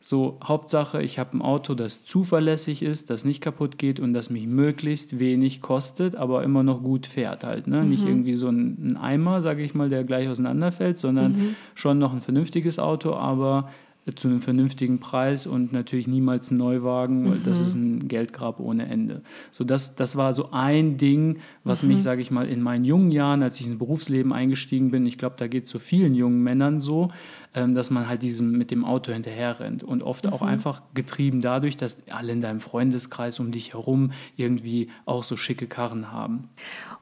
So, 0.07 0.39
Hauptsache, 0.45 1.01
ich 1.03 1.19
habe 1.19 1.35
ein 1.35 1.41
Auto, 1.41 1.75
das 1.75 2.05
zuverlässig 2.05 2.83
ist, 2.83 3.09
das 3.09 3.25
nicht 3.25 3.41
kaputt 3.41 3.79
geht 3.79 4.01
und 4.01 4.13
das 4.13 4.29
mich 4.29 4.47
möglichst 4.47 5.19
wenig 5.19 5.63
kostet, 5.63 6.15
aber 6.15 6.43
immer 6.43 6.63
noch 6.63 6.83
gut 6.83 7.07
fährt 7.07 7.43
halt. 7.43 7.69
Ne? 7.69 7.83
Mhm. 7.83 7.89
Nicht 7.89 8.07
irgendwie 8.07 8.35
so 8.35 8.49
ein, 8.49 8.87
ein 8.87 8.97
Eimer, 8.99 9.41
sage 9.41 9.63
ich 9.63 9.73
mal, 9.73 9.89
der 9.89 10.05
gleich 10.05 10.29
auseinanderfällt, 10.29 10.99
sondern 10.99 11.33
mhm. 11.33 11.57
schon 11.75 11.99
noch 11.99 12.13
ein 12.13 12.21
vernünftiges 12.21 12.79
Auto, 12.79 13.15
aber 13.15 13.71
zu 14.15 14.29
einem 14.29 14.41
vernünftigen 14.41 15.01
Preis 15.01 15.47
und 15.47 15.73
natürlich 15.73 16.07
niemals 16.07 16.51
ein 16.51 16.59
Neuwagen, 16.59 17.31
weil 17.31 17.39
mhm. 17.39 17.45
das 17.45 17.61
ist 17.61 17.75
ein 17.75 18.07
Geldgrab 18.07 18.61
ohne 18.61 18.87
Ende. 18.87 19.23
So 19.51 19.65
das, 19.65 19.97
das 19.97 20.17
war 20.17 20.35
so 20.35 20.51
ein 20.51 20.99
Ding, 20.99 21.39
was 21.65 21.83
mhm. 21.83 21.89
mich, 21.89 22.03
sage 22.03 22.21
ich 22.21 22.31
mal, 22.31 22.47
in 22.47 22.61
meinen 22.61 22.85
jungen 22.85 23.11
Jahren, 23.11 23.43
als 23.43 23.59
ich 23.61 23.67
ins 23.67 23.79
Berufsleben 23.79 24.33
eingestiegen 24.33 24.91
bin, 24.91 25.07
ich 25.07 25.17
glaube, 25.17 25.37
da 25.39 25.47
geht 25.47 25.65
es 25.65 25.71
so 25.71 25.79
vielen 25.79 26.15
jungen 26.15 26.43
Männern 26.43 26.81
so, 26.81 27.11
ähm, 27.55 27.75
dass 27.75 27.91
man 27.91 28.07
halt 28.07 28.23
diesem 28.23 28.53
mit 28.53 28.71
dem 28.71 28.85
Auto 28.85 29.13
hinterher 29.13 29.59
rennt 29.59 29.83
und 29.83 30.03
oft 30.03 30.27
mhm. 30.27 30.33
auch 30.35 30.43
einfach 30.43 30.83
getrieben 30.93 31.41
dadurch, 31.41 31.79
dass 31.79 32.03
alle 32.11 32.33
in 32.33 32.43
deinem 32.43 32.61
Freundeskreis 32.61 33.41
um 33.41 33.53
dich 33.53 33.73
herum 33.73 34.13
irgendwie 34.37 34.91
auch 35.07 35.25
so 35.25 35.39
schicke 35.39 35.67
Karren 35.67 36.13
haben. 36.13 36.51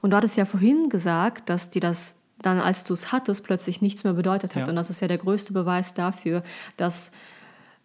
Und 0.02 0.10
du 0.10 0.16
hattest 0.16 0.36
ja 0.36 0.44
vorhin 0.44 0.88
gesagt, 0.88 1.48
dass 1.48 1.70
dir 1.70 1.80
das 1.80 2.21
dann, 2.42 2.58
als 2.58 2.84
du 2.84 2.92
es 2.92 3.12
hattest, 3.12 3.44
plötzlich 3.44 3.80
nichts 3.80 4.04
mehr 4.04 4.12
bedeutet 4.12 4.54
hat. 4.54 4.62
Ja. 4.62 4.68
Und 4.68 4.76
das 4.76 4.90
ist 4.90 5.00
ja 5.00 5.08
der 5.08 5.18
größte 5.18 5.52
Beweis 5.52 5.94
dafür, 5.94 6.42
dass 6.76 7.12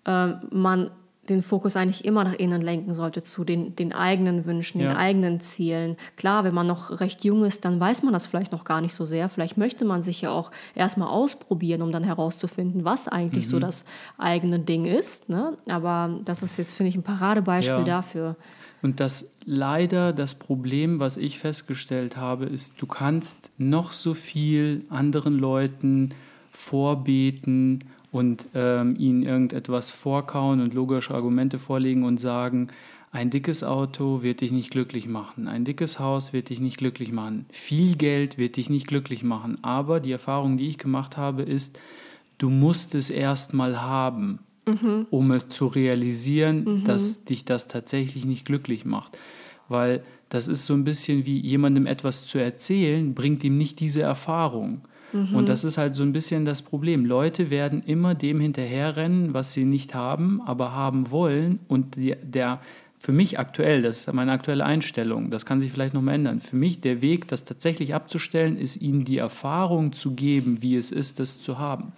äh, 0.06 0.34
man 0.52 0.92
den 1.30 1.44
Fokus 1.44 1.76
eigentlich 1.76 2.06
immer 2.06 2.24
nach 2.24 2.34
innen 2.34 2.62
lenken 2.62 2.94
sollte, 2.94 3.22
zu 3.22 3.44
den, 3.44 3.76
den 3.76 3.94
eigenen 3.94 4.46
Wünschen, 4.46 4.80
ja. 4.80 4.90
den 4.90 4.98
eigenen 4.98 5.40
Zielen. 5.40 5.98
Klar, 6.16 6.44
wenn 6.44 6.54
man 6.54 6.68
noch 6.68 7.00
recht 7.00 7.24
jung 7.24 7.44
ist, 7.44 7.66
dann 7.66 7.80
weiß 7.80 8.04
man 8.04 8.14
das 8.14 8.28
vielleicht 8.28 8.52
noch 8.52 8.64
gar 8.64 8.82
nicht 8.82 8.94
so 8.94 9.06
sehr. 9.06 9.30
Vielleicht 9.30 9.58
möchte 9.58 9.86
man 9.86 10.02
sich 10.02 10.22
ja 10.22 10.32
auch 10.32 10.52
erstmal 10.76 11.10
ausprobieren, 11.10 11.82
um 11.82 11.92
dann 11.92 12.04
herauszufinden, 12.04 12.86
was 12.86 13.08
eigentlich 13.08 13.46
mhm. 13.46 13.50
so 13.50 13.60
das 13.60 13.86
eigene 14.18 14.60
Ding 14.60 14.86
ist. 14.86 15.30
Ne? 15.30 15.58
Aber 15.68 16.18
das 16.24 16.44
ist 16.44 16.58
jetzt, 16.58 16.74
finde 16.74 16.90
ich, 16.90 16.96
ein 16.96 17.04
Paradebeispiel 17.04 17.80
ja. 17.80 17.84
dafür. 17.84 18.36
Und 18.82 19.00
das 19.00 19.34
leider 19.46 20.14
das 20.14 20.36
Problem, 20.36 21.00
was 21.00 21.18
ich 21.18 21.40
festgestellt 21.40 22.16
habe, 22.16 22.46
ist, 22.46 22.82
du 22.82 22.86
kannst 22.86 23.50
noch 23.58 23.92
so 23.92 24.14
viel 24.14 24.86
anderen 24.90 25.38
Leuten 25.38 26.14
vorbeten 26.52 27.84
und 28.12 28.46
ähm, 28.54 28.96
ihnen 28.98 29.24
irgendetwas 29.24 29.92
vorkauen 29.92 30.62
und 30.62 30.74
logische 30.74 31.14
Argumente 31.14 31.58
vorlegen 31.58 32.04
und 32.04 32.20
sagen, 32.20 32.70
ein 33.12 33.30
dickes 33.30 33.64
Auto 33.64 34.22
wird 34.22 34.42
dich 34.42 34.52
nicht 34.52 34.70
glücklich 34.70 35.08
machen, 35.08 35.48
ein 35.48 35.66
dickes 35.66 36.00
Haus 36.00 36.34
wird 36.34 36.50
dich 36.50 36.60
nicht 36.60 36.78
glücklich 36.78 37.12
machen, 37.12 37.46
viel 37.50 37.96
Geld 37.96 38.38
wird 38.38 38.58
dich 38.58 38.70
nicht 38.70 38.88
glücklich 38.88 39.24
machen. 39.24 39.64
Aber 39.64 40.00
die 40.00 40.12
Erfahrung, 40.12 40.58
die 40.58 40.68
ich 40.68 40.78
gemacht 40.78 41.18
habe, 41.18 41.44
ist, 41.44 41.80
du 42.38 42.50
musst 42.50 42.96
es 42.96 43.10
erst 43.10 43.54
mal 43.54 43.82
haben 43.82 44.40
mhm. 44.68 45.08
um 45.10 45.32
es 45.32 45.50
zu 45.50 45.68
realisieren, 45.68 46.64
mhm. 46.64 46.84
dass 46.84 47.24
dich 47.24 47.46
das 47.46 47.68
tatsächlich 47.68 48.26
nicht 48.26 48.46
glücklich 48.46 48.86
macht. 48.86 49.18
Weil 49.70 50.04
das 50.30 50.48
ist 50.48 50.66
so 50.66 50.74
ein 50.74 50.84
bisschen 50.84 51.26
wie 51.26 51.40
jemandem 51.40 51.86
etwas 51.86 52.26
zu 52.26 52.38
erzählen, 52.38 53.14
bringt 53.14 53.44
ihm 53.44 53.58
nicht 53.58 53.80
diese 53.80 54.02
Erfahrung. 54.02 54.82
Mhm. 55.14 55.36
Und 55.36 55.50
das 55.50 55.64
ist 55.64 55.78
halt 55.78 55.96
so 55.96 56.04
ein 56.04 56.12
bisschen 56.12 56.46
das 56.46 56.62
Problem. 56.62 57.06
Leute 57.06 57.50
werden 57.50 57.82
immer 57.86 58.14
dem 58.14 58.40
hinterherrennen, 58.40 59.34
was 59.34 59.54
sie 59.54 59.66
nicht 59.66 59.96
haben, 59.96 60.42
aber 60.46 60.74
haben 60.74 61.12
wollen. 61.12 61.60
Und 61.68 61.96
der, 61.98 62.62
für 63.00 63.12
mich 63.12 63.38
aktuell, 63.38 63.84
das 63.84 64.00
ist 64.00 64.14
meine 64.14 64.32
aktuelle 64.32 64.66
Einstellung, 64.66 65.30
das 65.30 65.46
kann 65.46 65.60
sich 65.60 65.72
vielleicht 65.72 65.94
noch 65.94 66.02
mal 66.02 66.16
ändern. 66.16 66.40
Für 66.40 66.56
mich 66.56 66.82
der 66.82 67.02
Weg, 67.02 67.28
das 67.28 67.46
tatsächlich 67.46 67.94
abzustellen, 67.94 68.58
ist 68.58 68.82
ihnen 68.82 69.06
die 69.06 69.18
Erfahrung 69.18 69.94
zu 69.94 70.16
geben, 70.16 70.64
wie 70.64 70.76
es 70.76 70.92
ist, 70.92 71.20
das 71.20 71.40
zu 71.40 71.60
haben. 71.60 71.92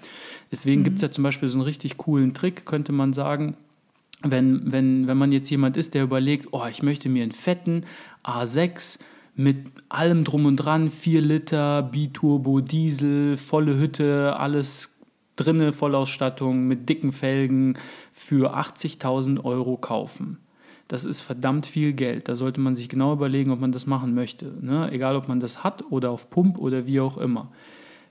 Deswegen 0.51 0.81
mhm. 0.81 0.83
gibt 0.83 0.95
es 0.97 1.01
ja 1.01 1.11
zum 1.11 1.23
Beispiel 1.23 1.47
so 1.47 1.57
einen 1.57 1.65
richtig 1.65 1.97
coolen 1.97 2.33
Trick, 2.33 2.65
könnte 2.65 2.91
man 2.91 3.13
sagen, 3.13 3.55
wenn, 4.21 4.69
wenn, 4.71 5.07
wenn 5.07 5.17
man 5.17 5.31
jetzt 5.31 5.49
jemand 5.49 5.77
ist, 5.77 5.93
der 5.93 6.03
überlegt, 6.03 6.49
oh, 6.51 6.65
ich 6.69 6.83
möchte 6.83 7.07
mir 7.07 7.23
einen 7.23 7.31
fetten 7.31 7.85
A6 8.25 8.99
mit 9.35 9.67
allem 9.87 10.25
drum 10.25 10.45
und 10.45 10.57
dran, 10.57 10.89
4 10.89 11.21
Liter, 11.21 11.81
Biturbo, 11.81 12.59
Diesel, 12.59 13.37
volle 13.37 13.77
Hütte, 13.77 14.35
alles 14.37 14.97
drinne, 15.37 15.71
Vollausstattung 15.71 16.67
mit 16.67 16.89
dicken 16.89 17.13
Felgen 17.13 17.77
für 18.11 18.57
80.000 18.57 19.45
Euro 19.45 19.77
kaufen 19.77 20.39
das 20.89 21.05
ist 21.05 21.21
verdammt 21.21 21.67
viel 21.67 21.93
Geld. 21.93 22.27
Da 22.27 22.35
sollte 22.35 22.59
man 22.59 22.73
sich 22.73 22.89
genau 22.89 23.13
überlegen, 23.13 23.51
ob 23.51 23.61
man 23.61 23.71
das 23.71 23.85
machen 23.85 24.15
möchte. 24.15 24.51
Ne? 24.59 24.91
Egal, 24.91 25.15
ob 25.15 25.27
man 25.27 25.39
das 25.39 25.63
hat 25.63 25.83
oder 25.91 26.09
auf 26.09 26.31
Pump 26.31 26.57
oder 26.57 26.87
wie 26.87 26.99
auch 26.99 27.17
immer. 27.17 27.49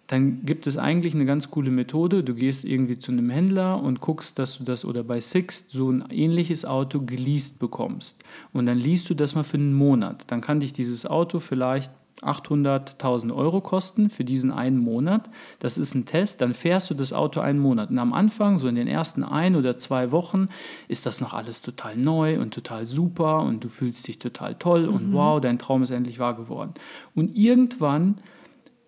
Dann 0.06 0.46
gibt 0.46 0.66
es 0.66 0.78
eigentlich 0.78 1.12
eine 1.12 1.26
ganz 1.26 1.50
coole 1.50 1.72
Methode. 1.72 2.22
Du 2.22 2.34
gehst 2.34 2.64
irgendwie 2.64 2.98
zu 2.98 3.10
einem 3.10 3.30
Händler 3.30 3.82
und 3.82 4.00
guckst, 4.00 4.38
dass 4.38 4.56
du 4.56 4.64
das 4.64 4.84
oder 4.84 5.02
bei 5.02 5.20
Sixt 5.20 5.72
so 5.72 5.90
ein 5.90 6.04
ähnliches 6.10 6.64
Auto 6.64 7.00
geleast 7.00 7.58
bekommst. 7.58 8.24
Und 8.52 8.66
dann 8.66 8.78
liest 8.78 9.10
du 9.10 9.14
das 9.14 9.34
mal 9.34 9.42
für 9.42 9.58
einen 9.58 9.74
Monat. 9.74 10.24
Dann 10.28 10.40
kann 10.40 10.60
dich 10.60 10.72
dieses 10.72 11.04
Auto 11.04 11.40
vielleicht 11.40 11.90
800.000 12.22 13.34
Euro 13.34 13.60
kosten 13.60 14.10
für 14.10 14.24
diesen 14.24 14.50
einen 14.50 14.78
Monat. 14.78 15.28
Das 15.58 15.78
ist 15.78 15.94
ein 15.94 16.06
Test, 16.06 16.40
dann 16.40 16.54
fährst 16.54 16.90
du 16.90 16.94
das 16.94 17.12
Auto 17.12 17.40
einen 17.40 17.60
Monat. 17.60 17.90
Und 17.90 17.98
am 17.98 18.12
Anfang, 18.12 18.58
so 18.58 18.68
in 18.68 18.74
den 18.74 18.88
ersten 18.88 19.22
ein 19.22 19.56
oder 19.56 19.76
zwei 19.76 20.10
Wochen, 20.10 20.48
ist 20.88 21.06
das 21.06 21.20
noch 21.20 21.32
alles 21.32 21.62
total 21.62 21.96
neu 21.96 22.40
und 22.40 22.52
total 22.54 22.86
super 22.86 23.42
und 23.42 23.62
du 23.62 23.68
fühlst 23.68 24.06
dich 24.08 24.18
total 24.18 24.54
toll 24.56 24.86
mhm. 24.86 24.94
und 24.94 25.12
wow, 25.12 25.40
dein 25.40 25.58
Traum 25.58 25.82
ist 25.82 25.90
endlich 25.90 26.18
wahr 26.18 26.36
geworden. 26.36 26.74
Und 27.14 27.36
irgendwann 27.36 28.18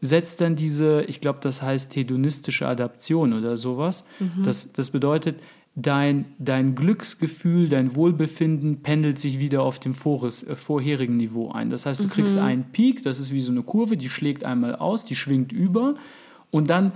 setzt 0.01 0.41
dann 0.41 0.57
diese, 0.57 1.03
ich 1.03 1.21
glaube, 1.21 1.41
das 1.43 1.63
heißt 1.63 1.95
hedonistische 1.95 2.67
Adaption 2.67 3.33
oder 3.33 3.57
sowas. 3.57 4.05
Mhm. 4.19 4.43
Das, 4.45 4.73
das 4.73 4.91
bedeutet, 4.91 5.41
dein, 5.75 6.27
dein 6.39 6.75
Glücksgefühl, 6.75 7.69
dein 7.69 7.95
Wohlbefinden 7.95 8.83
pendelt 8.83 9.19
sich 9.19 9.39
wieder 9.39 9.63
auf 9.63 9.79
dem 9.79 9.95
vores, 9.95 10.47
äh, 10.47 10.57
vorherigen 10.57 11.17
Niveau 11.17 11.51
ein. 11.51 11.71
Das 11.71 11.87
heißt, 11.87 12.01
du 12.01 12.05
mhm. 12.05 12.11
kriegst 12.11 12.39
einen 12.39 12.65
Peak, 12.73 13.03
das 13.03 13.19
ist 13.19 13.33
wie 13.33 13.41
so 13.41 13.53
eine 13.53 13.63
Kurve, 13.63 13.97
die 13.97 14.11
schlägt 14.11 14.45
einmal 14.45 14.75
aus, 14.77 15.05
die 15.05 15.17
schwingt 15.17 15.53
über 15.53 15.95
und 16.51 16.71
dann 16.71 16.93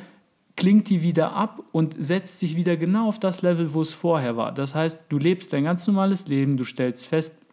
klingt 0.57 0.89
die 0.89 1.03
wieder 1.03 1.33
ab 1.33 1.65
und 1.73 1.97
setzt 1.99 2.39
sich 2.39 2.57
wieder 2.57 2.77
genau 2.77 3.09
auf 3.09 3.19
das 3.19 3.43
Level, 3.43 3.75
wo 3.75 3.81
es 3.81 3.93
vorher 3.93 4.37
war. 4.37 4.53
Das 4.53 4.75
heißt, 4.75 5.05
du 5.09 5.19
lebst 5.19 5.53
dein 5.53 5.65
ganz 5.65 5.87
normales 5.87 6.29
Leben, 6.29 6.57
du 6.57 6.65
stellst 6.65 7.07
fest, 7.07 7.44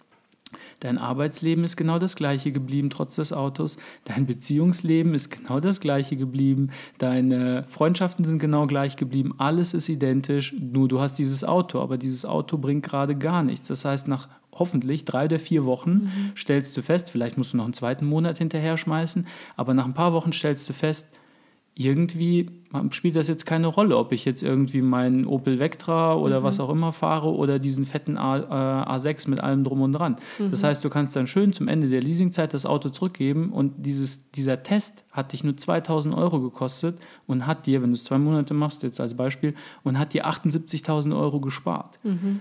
Dein 0.81 0.97
Arbeitsleben 0.97 1.63
ist 1.63 1.77
genau 1.77 1.99
das 1.99 2.15
gleiche 2.15 2.51
geblieben, 2.51 2.89
trotz 2.89 3.15
des 3.15 3.31
Autos. 3.33 3.77
Dein 4.03 4.25
Beziehungsleben 4.25 5.13
ist 5.13 5.29
genau 5.29 5.59
das 5.59 5.79
gleiche 5.79 6.17
geblieben. 6.17 6.71
Deine 6.97 7.65
Freundschaften 7.69 8.25
sind 8.25 8.39
genau 8.39 8.65
gleich 8.65 8.95
geblieben. 8.95 9.35
Alles 9.37 9.75
ist 9.75 9.89
identisch, 9.89 10.55
nur 10.59 10.87
du 10.87 10.99
hast 10.99 11.19
dieses 11.19 11.43
Auto, 11.43 11.79
aber 11.79 11.99
dieses 11.99 12.25
Auto 12.25 12.57
bringt 12.57 12.83
gerade 12.83 13.15
gar 13.15 13.43
nichts. 13.43 13.67
Das 13.67 13.85
heißt, 13.85 14.07
nach 14.07 14.27
hoffentlich 14.51 15.05
drei 15.05 15.25
oder 15.25 15.37
vier 15.37 15.65
Wochen 15.65 15.91
mhm. 15.91 16.31
stellst 16.35 16.75
du 16.75 16.81
fest, 16.81 17.11
vielleicht 17.11 17.37
musst 17.37 17.53
du 17.53 17.57
noch 17.57 17.65
einen 17.65 17.73
zweiten 17.73 18.05
Monat 18.07 18.39
hinterher 18.39 18.75
schmeißen, 18.75 19.27
aber 19.55 19.75
nach 19.75 19.85
ein 19.85 19.93
paar 19.93 20.13
Wochen 20.13 20.33
stellst 20.33 20.67
du 20.67 20.73
fest, 20.73 21.13
irgendwie 21.85 22.49
spielt 22.91 23.15
das 23.15 23.27
jetzt 23.27 23.45
keine 23.45 23.67
Rolle, 23.67 23.97
ob 23.97 24.11
ich 24.13 24.23
jetzt 24.23 24.43
irgendwie 24.43 24.81
meinen 24.81 25.25
Opel 25.25 25.59
Vectra 25.59 26.15
oder 26.15 26.39
mhm. 26.39 26.43
was 26.43 26.59
auch 26.59 26.69
immer 26.69 26.91
fahre 26.93 27.33
oder 27.33 27.59
diesen 27.59 27.85
fetten 27.85 28.17
A, 28.17 28.37
äh, 28.37 28.97
A6 28.97 29.29
mit 29.29 29.41
allem 29.41 29.63
drum 29.63 29.81
und 29.81 29.93
dran. 29.93 30.17
Mhm. 30.39 30.51
Das 30.51 30.63
heißt, 30.63 30.83
du 30.83 30.89
kannst 30.89 31.15
dann 31.15 31.27
schön 31.27 31.53
zum 31.53 31.67
Ende 31.67 31.89
der 31.89 32.01
Leasingzeit 32.01 32.53
das 32.53 32.65
Auto 32.65 32.89
zurückgeben 32.89 33.51
und 33.51 33.85
dieses, 33.85 34.31
dieser 34.31 34.63
Test 34.63 35.03
hat 35.11 35.33
dich 35.33 35.43
nur 35.43 35.57
2000 35.57 36.15
Euro 36.15 36.39
gekostet 36.39 36.97
und 37.27 37.45
hat 37.45 37.65
dir, 37.65 37.81
wenn 37.81 37.89
du 37.89 37.95
es 37.95 38.05
zwei 38.05 38.17
Monate 38.17 38.53
machst, 38.53 38.83
jetzt 38.83 39.01
als 39.01 39.15
Beispiel, 39.15 39.53
und 39.83 39.99
hat 39.99 40.13
dir 40.13 40.25
78.000 40.27 41.17
Euro 41.17 41.41
gespart. 41.41 41.99
Mhm. 42.03 42.39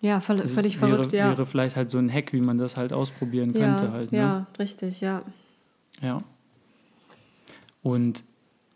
Ja, 0.00 0.20
voll, 0.20 0.40
also 0.40 0.54
völlig 0.54 0.80
wäre, 0.80 0.92
verrückt, 0.92 1.12
ja. 1.12 1.28
Wäre 1.28 1.44
vielleicht 1.44 1.76
halt 1.76 1.90
so 1.90 1.98
ein 1.98 2.12
Hack, 2.12 2.32
wie 2.32 2.40
man 2.40 2.56
das 2.56 2.76
halt 2.76 2.92
ausprobieren 2.92 3.52
ja, 3.52 3.58
könnte. 3.58 3.92
Halt, 3.92 4.12
ne? 4.12 4.18
Ja, 4.18 4.46
richtig, 4.58 5.00
ja. 5.00 5.22
Ja. 6.00 6.18
Und 7.88 8.22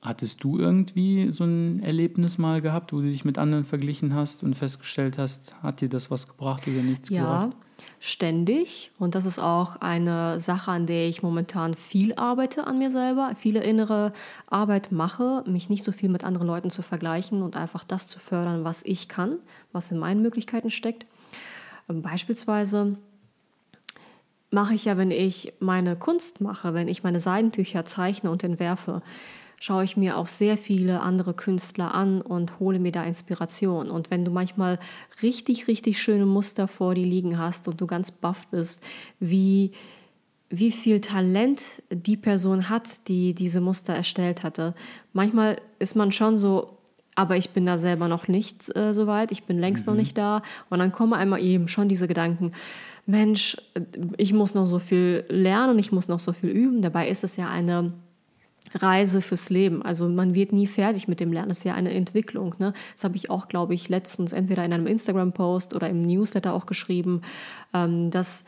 hattest 0.01 0.43
du 0.43 0.59
irgendwie 0.59 1.31
so 1.31 1.45
ein 1.45 1.83
Erlebnis 1.83 2.39
mal 2.39 2.63
gehabt, 2.63 2.95
wo 2.95 2.97
du 2.97 3.05
dich 3.05 3.27
mit 3.27 3.37
anderen 3.37 3.65
verglichen 3.65 4.15
hast 4.15 4.43
und 4.43 4.55
festgestellt 4.55 5.19
hast, 5.19 5.55
hat 5.63 5.83
dir 5.83 5.91
das 5.91 6.11
was 6.11 6.29
gebracht 6.29 6.67
oder 6.67 6.83
nichts 6.83 7.11
ja, 7.11 7.21
gebracht? 7.21 7.53
Ja, 7.53 7.87
ständig. 8.01 8.91
Und 8.99 9.15
das 9.15 9.27
ist 9.27 9.39
auch 9.39 9.77
eine 9.77 10.41
Sache, 10.41 10.71
an 10.71 10.87
der 10.87 11.09
ich 11.09 11.23
momentan 11.23 11.75
viel 11.75 12.15
arbeite 12.15 12.67
an 12.67 12.79
mir 12.79 12.91
selber, 12.91 13.35
viele 13.39 13.63
innere 13.63 14.15
Arbeit 14.47 14.93
mache, 14.93 15.45
mich 15.47 15.69
nicht 15.69 15.85
so 15.85 15.93
viel 15.93 16.09
mit 16.09 16.25
anderen 16.25 16.47
Leuten 16.47 16.71
zu 16.71 16.81
vergleichen 16.81 17.43
und 17.43 17.55
einfach 17.55 17.85
das 17.85 18.09
zu 18.09 18.19
fördern, 18.19 18.65
was 18.65 18.83
ich 18.83 19.11
kann, 19.11 19.37
was 19.73 19.91
in 19.91 19.99
meinen 19.99 20.23
Möglichkeiten 20.23 20.71
steckt. 20.71 21.05
Beispielsweise 21.87 22.97
mache 24.53 24.75
ich 24.75 24.85
ja, 24.85 24.97
wenn 24.97 25.11
ich 25.11 25.55
meine 25.61 25.97
Kunst 25.97 26.41
mache, 26.41 26.75
wenn 26.75 26.87
ich 26.87 27.03
meine 27.03 27.21
Seidentücher 27.21 27.85
zeichne 27.85 28.31
und 28.31 28.45
entwerfe, 28.45 29.03
schaue 29.59 29.85
ich 29.85 29.97
mir 29.97 30.19
auch 30.19 30.29
sehr 30.29 30.59
viele 30.59 31.01
andere 31.01 31.35
Künstler 31.35 31.95
an 31.95 32.21
und 32.21 32.59
hole 32.59 32.79
mir 32.79 32.93
da 32.93 33.05
Inspiration. 33.05 33.91
Und 33.91 34.11
wenn 34.11 34.25
du 34.25 34.31
manchmal 34.31 34.79
richtig, 35.23 35.69
richtig 35.69 36.03
schöne 36.03 36.27
Muster 36.27 36.69
vor 36.69 36.95
dir 36.95 37.07
liegen 37.07 37.39
hast 37.39 37.69
und 37.69 37.81
du 37.81 37.87
ganz 37.87 38.11
baff 38.11 38.47
bist, 38.49 38.83
wie, 39.21 39.71
wie 40.51 40.73
viel 40.73 41.01
Talent 41.01 41.63
die 41.91 42.17
Person 42.17 42.69
hat, 42.69 43.09
die 43.09 43.35
diese 43.35 43.61
Muster 43.61 43.95
erstellt 43.95 44.43
hatte, 44.43 44.75
manchmal 45.13 45.61
ist 45.79 45.95
man 45.95 46.13
schon 46.13 46.39
so, 46.39 46.79
aber 47.15 47.37
ich 47.37 47.51
bin 47.51 47.65
da 47.65 47.79
selber 47.79 48.09
noch 48.09 48.27
nicht 48.27 48.75
äh, 48.77 48.93
so 48.93 49.07
weit, 49.07 49.31
ich 49.31 49.45
bin 49.45 49.59
längst 49.59 49.87
mhm. 49.87 49.93
noch 49.93 49.99
nicht 49.99 50.19
da. 50.19 50.43
Und 50.71 50.81
dann 50.81 50.93
kommen 50.93 51.15
einmal 51.15 51.41
eben 51.41 51.69
schon 51.69 51.89
diese 51.89 52.09
Gedanken, 52.09 52.53
Mensch, 53.07 53.57
ich 54.17 54.33
muss 54.33 54.55
noch 54.55 54.67
so 54.67 54.79
viel 54.79 55.25
lernen, 55.29 55.79
ich 55.79 55.93
muss 55.93 56.09
noch 56.09 56.21
so 56.21 56.33
viel 56.33 56.51
üben. 56.51 56.83
Dabei 56.83 57.09
ist 57.09 57.25
es 57.25 57.37
ja 57.37 57.49
eine 57.49 57.93
Reise 58.75 59.21
fürs 59.21 59.51
Leben. 59.51 59.83
Also 59.83 60.09
man 60.09 60.35
wird 60.35 60.53
nie 60.53 60.67
fertig 60.67 61.09
mit 61.09 61.21
dem 61.21 61.33
Lernen. 61.33 61.49
Das 61.49 61.59
ist 61.59 61.65
ja 61.65 61.75
eine 61.75 61.93
Entwicklung. 61.93 62.55
Ne? 62.59 62.73
Das 62.95 63.05
habe 63.05 63.17
ich 63.17 63.31
auch, 63.31 63.49
glaube 63.49 63.75
ich, 63.75 63.89
letztens 63.89 64.33
entweder 64.33 64.65
in 64.65 64.73
einem 64.73 64.87
Instagram-Post 64.87 65.75
oder 65.75 65.89
im 65.91 66.03
Newsletter 66.03 66.55
auch 66.55 66.67
geschrieben, 66.67 67.23
ähm, 67.75 68.11
dass 68.11 68.45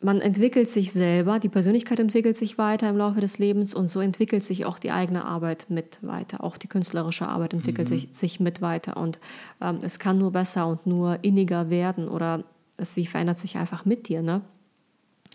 man 0.00 0.20
entwickelt 0.20 0.68
sich 0.68 0.92
selber, 0.92 1.38
die 1.38 1.48
Persönlichkeit 1.48 1.98
entwickelt 1.98 2.36
sich 2.36 2.58
weiter 2.58 2.88
im 2.90 2.98
Laufe 2.98 3.20
des 3.20 3.38
Lebens 3.38 3.74
und 3.74 3.88
so 3.88 4.00
entwickelt 4.00 4.44
sich 4.44 4.66
auch 4.66 4.78
die 4.78 4.90
eigene 4.90 5.24
Arbeit 5.24 5.66
mit 5.70 5.98
weiter. 6.02 6.44
Auch 6.44 6.58
die 6.58 6.68
künstlerische 6.68 7.26
Arbeit 7.26 7.54
entwickelt 7.54 7.88
mhm. 7.88 7.94
sich, 7.94 8.08
sich, 8.12 8.38
mit 8.38 8.60
weiter 8.60 8.98
und 8.98 9.18
ähm, 9.62 9.78
es 9.82 9.98
kann 9.98 10.18
nur 10.18 10.32
besser 10.32 10.66
und 10.66 10.86
nur 10.86 11.18
inniger 11.22 11.70
werden 11.70 12.08
oder 12.08 12.44
es, 12.44 12.55
sie 12.78 13.06
verändert 13.06 13.38
sich 13.38 13.56
einfach 13.56 13.84
mit 13.84 14.08
dir. 14.08 14.22
Ne? 14.22 14.42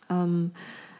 Ähm, 0.09 0.51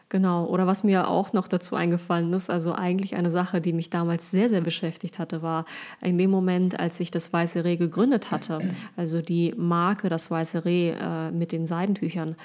genau. 0.08 0.46
Oder 0.46 0.66
was 0.66 0.84
mir 0.84 1.08
auch 1.08 1.32
noch 1.32 1.48
dazu 1.48 1.76
eingefallen 1.76 2.32
ist, 2.32 2.50
also 2.50 2.74
eigentlich 2.74 3.14
eine 3.14 3.30
Sache, 3.30 3.60
die 3.60 3.72
mich 3.72 3.90
damals 3.90 4.30
sehr, 4.30 4.48
sehr 4.48 4.60
beschäftigt 4.60 5.18
hatte, 5.18 5.42
war 5.42 5.64
in 6.00 6.18
dem 6.18 6.30
Moment, 6.30 6.78
als 6.78 7.00
ich 7.00 7.10
das 7.10 7.32
Weiße 7.32 7.64
Reh 7.64 7.76
gegründet 7.76 8.30
hatte, 8.30 8.60
also 8.96 9.22
die 9.22 9.54
Marke 9.56 10.08
Das 10.08 10.30
Weiße 10.30 10.64
Reh 10.64 10.90
äh, 10.90 11.30
mit 11.30 11.52
den 11.52 11.66
Seidentüchern. 11.66 12.36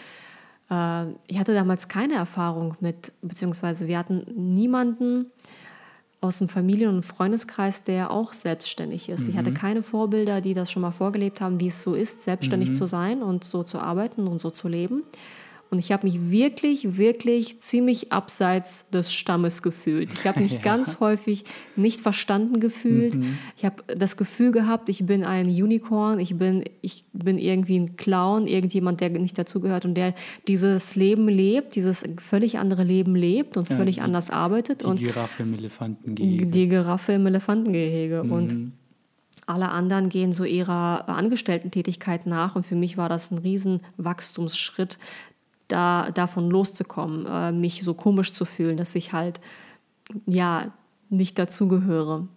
Äh, 0.69 1.05
ich 1.27 1.39
hatte 1.39 1.53
damals 1.53 1.87
keine 1.87 2.15
Erfahrung 2.15 2.75
mit, 2.79 3.11
beziehungsweise 3.21 3.87
wir 3.87 3.97
hatten 3.97 4.25
niemanden, 4.35 5.31
aus 6.19 6.39
dem 6.39 6.49
Familien- 6.49 6.95
und 6.95 7.05
Freundeskreis, 7.05 7.83
der 7.83 8.11
auch 8.11 8.33
selbstständig 8.33 9.09
ist. 9.09 9.23
Mhm. 9.23 9.29
Ich 9.29 9.37
hatte 9.37 9.51
mhm. 9.51 9.55
keine 9.55 9.83
Vorbilder, 9.83 10.41
die 10.41 10.53
das 10.53 10.71
schon 10.71 10.81
mal 10.81 10.91
vorgelebt 10.91 11.41
haben, 11.41 11.59
wie 11.59 11.67
es 11.67 11.83
so 11.83 11.93
ist, 11.93 12.23
selbstständig 12.23 12.69
mhm. 12.69 12.75
zu 12.75 12.85
sein 12.85 13.21
und 13.21 13.43
so 13.43 13.63
zu 13.63 13.79
arbeiten 13.79 14.27
und 14.27 14.39
so 14.39 14.49
zu 14.49 14.67
leben. 14.67 15.03
Und 15.69 15.79
ich 15.79 15.91
habe 15.91 16.05
mich 16.05 16.31
wirklich, 16.31 16.97
wirklich 16.97 17.59
ziemlich 17.59 18.11
abseits 18.11 18.89
des 18.89 19.13
Stammes 19.13 19.61
gefühlt. 19.61 20.13
Ich 20.13 20.25
habe 20.25 20.39
mich 20.39 20.53
ja. 20.53 20.59
ganz 20.59 20.99
häufig 20.99 21.43
nicht 21.75 21.99
verstanden 21.99 22.59
gefühlt. 22.59 23.15
Mhm. 23.15 23.37
Ich 23.57 23.65
habe 23.65 23.83
das 23.87 24.15
Gefühl 24.15 24.51
gehabt, 24.51 24.87
ich 24.89 25.05
bin 25.05 25.25
ein 25.25 25.47
Unicorn, 25.47 26.19
ich 26.19 26.37
bin, 26.37 26.63
ich 26.81 27.05
bin 27.11 27.37
irgendwie 27.37 27.79
ein 27.79 27.97
Clown, 27.97 28.47
irgendjemand, 28.47 29.01
der 29.01 29.09
nicht 29.09 29.37
dazugehört 29.37 29.83
und 29.83 29.95
der 29.95 30.13
dieses 30.47 30.95
Leben 30.95 31.27
lebt, 31.27 31.75
dieses 31.75 32.03
völlig 32.17 32.59
andere 32.59 32.83
Leben 32.83 33.15
lebt 33.15 33.57
und 33.57 33.69
ja, 33.69 33.75
völlig 33.75 33.95
die, 33.95 34.01
anders 34.01 34.29
arbeitet. 34.29 34.81
Die 34.81 34.85
und 34.85 34.99
Giraffe 34.99 35.43
im 35.43 35.53
Elefantengehege. 35.53 36.45
Die 36.45 36.69
Giraffe 36.69 37.13
im 37.13 37.27
Elefantengehege. 37.27 38.23
Mhm. 38.23 38.31
Und 38.31 38.71
alle 39.47 39.69
anderen 39.69 40.09
gehen 40.09 40.33
so 40.33 40.43
ihrer 40.43 41.07
Angestellten-Tätigkeit 41.07 42.25
nach 42.25 42.55
und 42.55 42.65
für 42.65 42.75
mich 42.75 42.97
war 42.97 43.07
das 43.07 43.31
ein 43.31 43.37
riesen 43.37 43.79
Wachstumsschritt, 43.95 44.99
da 45.67 46.11
davon 46.11 46.49
loszukommen, 46.49 47.25
äh, 47.25 47.51
mich 47.51 47.83
so 47.83 47.93
komisch 47.93 48.33
zu 48.33 48.45
fühlen, 48.45 48.77
dass 48.77 48.95
ich 48.95 49.13
halt 49.13 49.39
ja 50.25 50.71
nicht 51.09 51.37
dazugehöre 51.37 52.27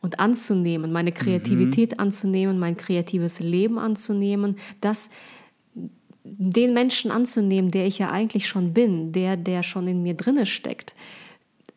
und 0.00 0.18
anzunehmen, 0.18 0.92
meine 0.92 1.12
Kreativität 1.12 1.92
mhm. 1.92 2.00
anzunehmen, 2.00 2.58
mein 2.58 2.76
kreatives 2.76 3.40
Leben 3.40 3.78
anzunehmen, 3.78 4.56
das 4.80 5.10
den 6.24 6.72
Menschen 6.72 7.10
anzunehmen, 7.10 7.70
der 7.70 7.86
ich 7.86 7.98
ja 7.98 8.10
eigentlich 8.10 8.46
schon 8.46 8.72
bin, 8.72 9.12
der 9.12 9.36
der 9.36 9.62
schon 9.62 9.88
in 9.88 10.02
mir 10.02 10.14
drinne 10.14 10.46
steckt, 10.46 10.94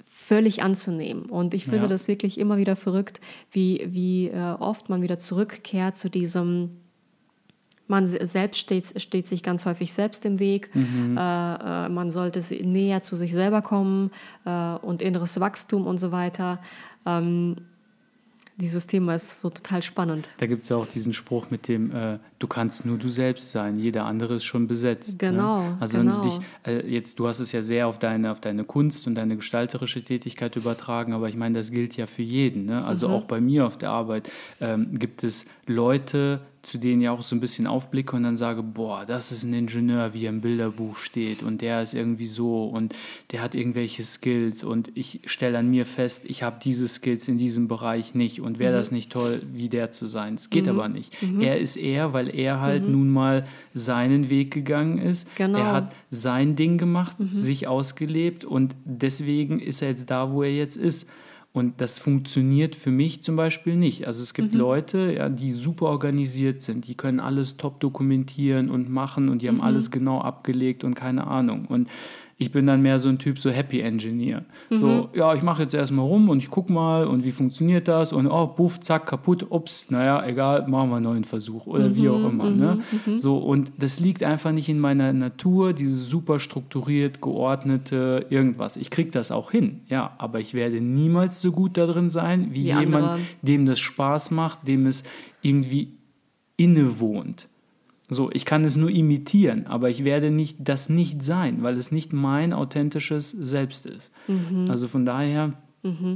völlig 0.08 0.62
anzunehmen. 0.64 1.26
Und 1.26 1.54
ich 1.54 1.66
finde 1.66 1.82
ja. 1.82 1.88
das 1.88 2.08
wirklich 2.08 2.40
immer 2.40 2.58
wieder 2.58 2.76
verrückt, 2.76 3.22
wie 3.52 3.84
wie 3.88 4.28
äh, 4.28 4.56
oft 4.60 4.90
man 4.90 5.02
wieder 5.02 5.18
zurückkehrt 5.18 5.98
zu 5.98 6.10
diesem 6.10 6.78
man 7.88 8.08
selbst 8.08 8.60
steht, 8.60 9.00
steht 9.02 9.28
sich 9.28 9.44
ganz 9.44 9.66
häufig 9.66 9.94
selbst 9.94 10.26
im 10.26 10.40
Weg. 10.40 10.74
Mhm. 10.74 11.18
Äh, 11.18 11.86
äh, 11.86 11.90
man 11.90 12.12
sollte 12.12 12.40
näher 12.66 13.04
zu 13.04 13.16
sich 13.16 13.34
selber 13.34 13.62
kommen 13.62 14.12
äh, 14.46 14.76
und 14.76 15.02
inneres 15.02 15.40
Wachstum 15.40 15.86
und 15.86 16.00
so 16.00 16.12
weiter. 16.12 16.60
Ähm, 17.06 17.58
dieses 18.58 18.88
Thema 18.88 19.16
ist 19.16 19.42
so 19.42 19.50
total 19.50 19.84
spannend. 19.84 20.30
Da 20.38 20.46
gibt 20.46 20.64
es 20.64 20.70
ja 20.70 20.78
auch 20.78 20.86
diesen 20.86 21.12
Spruch 21.12 21.48
mit 21.50 21.68
dem, 21.68 21.94
äh, 21.94 22.20
du 22.40 22.48
kannst 22.48 22.86
nur 22.86 22.98
du 22.98 23.10
selbst 23.10 23.52
sein, 23.52 23.78
jeder 23.78 24.06
andere 24.06 24.36
ist 24.36 24.46
schon 24.46 24.68
besetzt. 24.68 25.22
Ne? 25.22 25.32
Genau. 25.32 25.62
Ne? 25.62 25.78
Also 25.82 25.98
genau. 25.98 26.14
wenn 26.14 26.22
du 26.22 26.30
dich, 26.30 26.48
äh, 26.66 26.90
jetzt, 26.90 27.20
du 27.20 27.28
hast 27.28 27.40
es 27.40 27.52
ja 27.52 27.62
sehr 27.62 27.88
auf 27.88 28.00
deine, 28.00 28.32
auf 28.32 28.40
deine 28.40 28.64
Kunst 28.64 29.08
und 29.08 29.16
deine 29.16 29.36
gestalterische 29.36 30.04
Tätigkeit 30.04 30.56
übertragen, 30.56 31.12
aber 31.12 31.28
ich 31.28 31.36
meine, 31.36 31.58
das 31.60 31.70
gilt 31.70 31.98
ja 31.98 32.06
für 32.08 32.22
jeden. 32.22 32.66
Ne? 32.66 32.84
Also 32.84 33.10
mhm. 33.10 33.14
auch 33.16 33.24
bei 33.26 33.42
mir 33.42 33.68
auf 33.68 33.78
der 33.78 33.90
Arbeit 33.90 34.32
ähm, 34.62 34.98
gibt 34.98 35.26
es 35.26 35.48
Leute, 35.68 36.42
zu 36.62 36.78
denen 36.78 37.02
ich 37.02 37.10
auch 37.10 37.22
so 37.22 37.36
ein 37.36 37.40
bisschen 37.40 37.68
aufblicke 37.68 38.16
und 38.16 38.24
dann 38.24 38.38
sage, 38.38 38.64
boah, 38.64 39.06
das 39.06 39.32
ist 39.32 39.44
ein 39.44 39.54
Ingenieur, 39.54 40.14
wie 40.14 40.26
er 40.26 40.30
im 40.30 40.42
Bilderbuch 40.42 40.98
steht 40.98 41.44
und 41.44 41.62
der 41.62 41.82
ist 41.82 41.94
irgendwie 41.94 42.26
so 42.26 42.66
und 42.66 42.96
der 43.32 43.42
hat 43.42 43.56
irgendwelche 43.56 44.04
Skills 44.04 44.64
und 44.64 44.92
ich 44.96 45.22
stelle 45.26 45.60
an 45.60 45.70
mir 45.70 45.86
fest, 45.86 46.26
ich 46.26 46.44
habe 46.44 46.58
diese 46.64 46.88
Skills 46.88 47.28
in 47.28 47.38
diesem 47.38 47.68
Bereich 47.68 48.16
nicht 48.16 48.42
und 48.42 48.60
wäre 48.60 48.74
mhm. 48.74 48.78
das 48.78 48.92
nicht 48.92 49.12
toll, 49.12 49.42
wie 49.54 49.70
der 49.70 49.92
zu 49.92 50.08
sein. 50.08 50.36
Es 50.36 50.50
geht 50.50 50.66
mhm. 50.66 50.72
aber 50.72 50.90
nicht. 50.90 51.22
Mhm. 51.22 51.42
Er 51.42 51.60
ist 51.60 51.78
er, 51.78 52.14
weil 52.14 52.34
er 52.34 52.62
halt 52.62 52.86
mhm. 52.86 52.92
nun 52.92 53.10
mal 53.10 53.48
seinen 53.74 54.30
Weg 54.30 54.52
gegangen 54.52 54.98
ist. 54.98 55.36
Genau. 55.36 55.60
Er 55.60 55.72
hat 55.72 55.96
sein 56.10 56.56
Ding 56.56 56.78
gemacht, 56.78 57.20
mhm. 57.20 57.34
sich 57.34 57.68
ausgelebt 57.68 58.46
und 58.46 58.76
deswegen 58.86 59.60
ist 59.60 59.82
er 59.82 59.90
jetzt 59.90 60.10
da, 60.10 60.32
wo 60.32 60.44
er 60.44 60.54
jetzt 60.54 60.78
ist. 60.78 61.10
Und 61.56 61.80
das 61.80 62.00
funktioniert 62.00 62.76
für 62.76 62.92
mich 62.92 63.24
zum 63.24 63.38
Beispiel 63.38 63.78
nicht. 63.78 64.08
Also 64.08 64.22
es 64.22 64.34
gibt 64.34 64.54
mhm. 64.54 64.60
Leute, 64.60 65.14
ja, 65.16 65.30
die 65.30 65.52
super 65.52 65.86
organisiert 65.86 66.62
sind, 66.62 66.86
die 66.86 66.96
können 66.96 67.22
alles 67.22 67.56
top 67.56 67.80
dokumentieren 67.80 68.70
und 68.70 68.90
machen 68.90 69.30
und 69.30 69.42
die 69.42 69.48
haben 69.48 69.56
mhm. 69.56 69.62
alles 69.62 69.90
genau 69.90 70.20
abgelegt 70.20 70.84
und 70.84 70.96
keine 70.96 71.28
Ahnung. 71.28 71.64
Und 71.68 71.88
ich 72.38 72.52
bin 72.52 72.68
dann 72.68 72.82
mehr 72.82 73.00
so 73.00 73.08
ein 73.08 73.18
Typ, 73.18 73.40
so 73.40 73.50
Happy 73.50 73.80
Engineer. 73.80 74.44
Mhm. 74.70 74.76
So, 74.76 75.10
ja, 75.14 75.34
ich 75.34 75.42
mache 75.42 75.64
jetzt 75.64 75.74
erstmal 75.74 76.06
rum 76.06 76.28
und 76.28 76.40
ich 76.40 76.50
gucke 76.50 76.72
mal 76.72 77.08
und 77.08 77.24
wie 77.24 77.32
funktioniert 77.32 77.88
das 77.88 78.12
und 78.12 78.28
oh, 78.28 78.48
buff, 78.48 78.82
zack, 78.82 79.06
kaputt, 79.06 79.48
ups, 79.50 79.90
naja, 79.90 80.26
egal, 80.26 80.68
machen 80.68 80.90
wir 80.90 80.98
einen 80.98 81.06
neuen 81.06 81.24
Versuch 81.24 81.66
oder 81.66 81.88
mhm, 81.90 81.96
wie 81.96 82.10
auch 82.10 82.24
immer. 82.26 82.50
Mhm, 82.50 82.58
ne? 82.58 82.80
Mhm. 83.06 83.20
So, 83.20 83.38
und 83.38 83.72
das 83.78 84.02
liegt 84.02 84.22
einfach 84.22 84.52
nicht 84.52 84.68
in 84.68 84.80
meiner 84.80 85.14
Natur, 85.14 85.72
dieses 85.72 86.10
super 86.10 86.42
strukturiert, 86.42 87.22
geordnete 87.22 88.26
irgendwas. 88.30 88.76
Ich 88.76 88.90
kriege 88.90 89.12
das 89.12 89.32
auch 89.32 89.52
hin, 89.52 89.82
ja, 89.88 90.14
aber 90.18 90.42
ich 90.42 90.54
werde 90.54 90.82
niemals 90.82 91.40
so 91.40 91.54
gut 91.54 91.78
darin 91.78 92.10
sein, 92.10 92.48
wie, 92.52 92.66
wie 92.66 92.68
jemand, 92.68 92.96
andere. 92.96 93.20
dem 93.44 93.66
das 93.66 93.80
Spaß 93.80 94.32
macht, 94.32 94.68
dem 94.68 94.88
es 94.88 95.06
irgendwie 95.42 95.94
innewohnt. 96.58 97.48
So, 98.10 98.30
ich 98.32 98.46
kann 98.46 98.64
es 98.64 98.76
nur 98.76 98.92
imitieren, 98.92 99.66
aber 99.68 99.90
ich 99.90 100.04
werde 100.04 100.30
nicht 100.30 100.58
das 100.60 100.90
nicht 100.90 101.24
sein, 101.24 101.64
weil 101.64 101.78
es 101.78 101.92
nicht 101.92 102.14
mein 102.14 102.54
authentisches 102.54 103.32
Selbst 103.32 103.86
ist. 103.86 104.12
Mhm. 104.28 104.66
Also 104.70 104.88
von 104.88 105.06
daher 105.06 105.54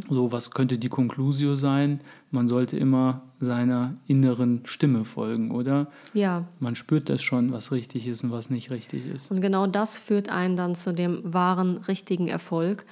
So, 0.09 0.31
was 0.31 0.49
könnte 0.49 0.79
die 0.79 0.89
Conclusio 0.89 1.53
sein? 1.53 2.01
Man 2.31 2.47
sollte 2.47 2.75
immer 2.75 3.21
seiner 3.39 3.93
inneren 4.07 4.61
Stimme 4.65 5.05
folgen, 5.05 5.51
oder? 5.51 5.91
Ja. 6.13 6.45
Man 6.59 6.75
spürt 6.75 7.07
das 7.07 7.21
schon, 7.21 7.51
was 7.51 7.71
richtig 7.71 8.07
ist 8.07 8.23
und 8.23 8.31
was 8.31 8.49
nicht 8.49 8.71
richtig 8.71 9.05
ist. 9.05 9.29
Und 9.29 9.41
genau 9.41 9.67
das 9.67 9.99
führt 9.99 10.29
einen 10.29 10.55
dann 10.55 10.73
zu 10.73 10.91
dem 10.91 11.21
wahren, 11.23 11.77
richtigen 11.77 12.27
Erfolg, 12.27 12.85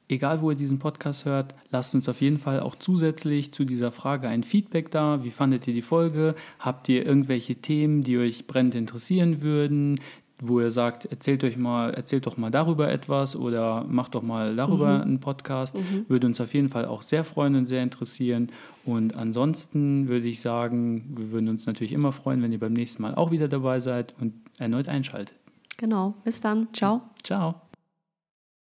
egal, 0.09 0.41
wo 0.41 0.51
ihr 0.51 0.57
diesen 0.57 0.79
Podcast 0.79 1.27
hört, 1.27 1.55
lasst 1.71 1.95
uns 1.95 2.09
auf 2.09 2.21
jeden 2.21 2.39
Fall 2.39 2.61
auch 2.61 2.75
zusätzlich 2.75 3.53
zu 3.53 3.65
dieser 3.65 3.93
Frage 3.93 4.29
ein 4.29 4.43
Feedback 4.43 4.91
da. 4.91 5.23
Wie 5.23 5.31
fandet 5.31 5.69
ihr 5.69 5.75
die 5.75 5.83
Folge? 5.83 6.35
Habt 6.59 6.89
ihr 6.89 7.07
irgendwelche 7.07 7.57
Themen, 7.57 8.03
die 8.03 8.19
euch 8.19 8.47
brennend 8.47 8.75
interessieren 8.75 9.43
würden? 9.43 10.01
Wo 10.41 10.61
ihr 10.61 10.71
sagt, 10.71 11.05
erzählt 11.07 11.43
euch 11.43 11.57
mal, 11.57 11.93
erzählt 11.93 12.27
doch 12.27 12.37
mal 12.37 12.51
darüber 12.51 12.91
etwas 12.91 13.35
oder 13.35 13.85
macht 13.85 14.15
doch 14.15 14.23
mal 14.23 14.55
darüber 14.55 15.03
einen 15.03 15.19
Podcast. 15.19 15.77
Würde 16.07 16.29
uns 16.29 16.41
auf 16.41 16.55
jeden 16.55 16.69
Fall 16.69 16.85
auch 16.85 17.03
sehr 17.03 17.25
freuen 17.25 17.57
und 17.57 17.67
sehr 17.67 17.83
interessieren. 17.83 18.53
Und 18.89 19.17
ansonsten 19.17 20.09
würde 20.09 20.29
ich 20.29 20.41
sagen, 20.41 21.15
wir 21.15 21.31
würden 21.31 21.51
uns 21.51 21.67
natürlich 21.67 21.93
immer 21.93 22.11
freuen, 22.11 22.41
wenn 22.41 22.53
ihr 22.53 22.59
beim 22.59 22.73
nächsten 22.73 23.03
Mal 23.03 23.15
auch 23.15 23.31
wieder 23.31 23.47
dabei 23.47 23.81
seid 23.81 24.15
und 24.19 24.33
erneut 24.59 24.89
einschaltet. 24.89 25.35
Genau. 25.77 26.15
Bis 26.25 26.41
dann. 26.41 26.69
Ciao. 26.73 27.03
Ciao. 27.23 27.68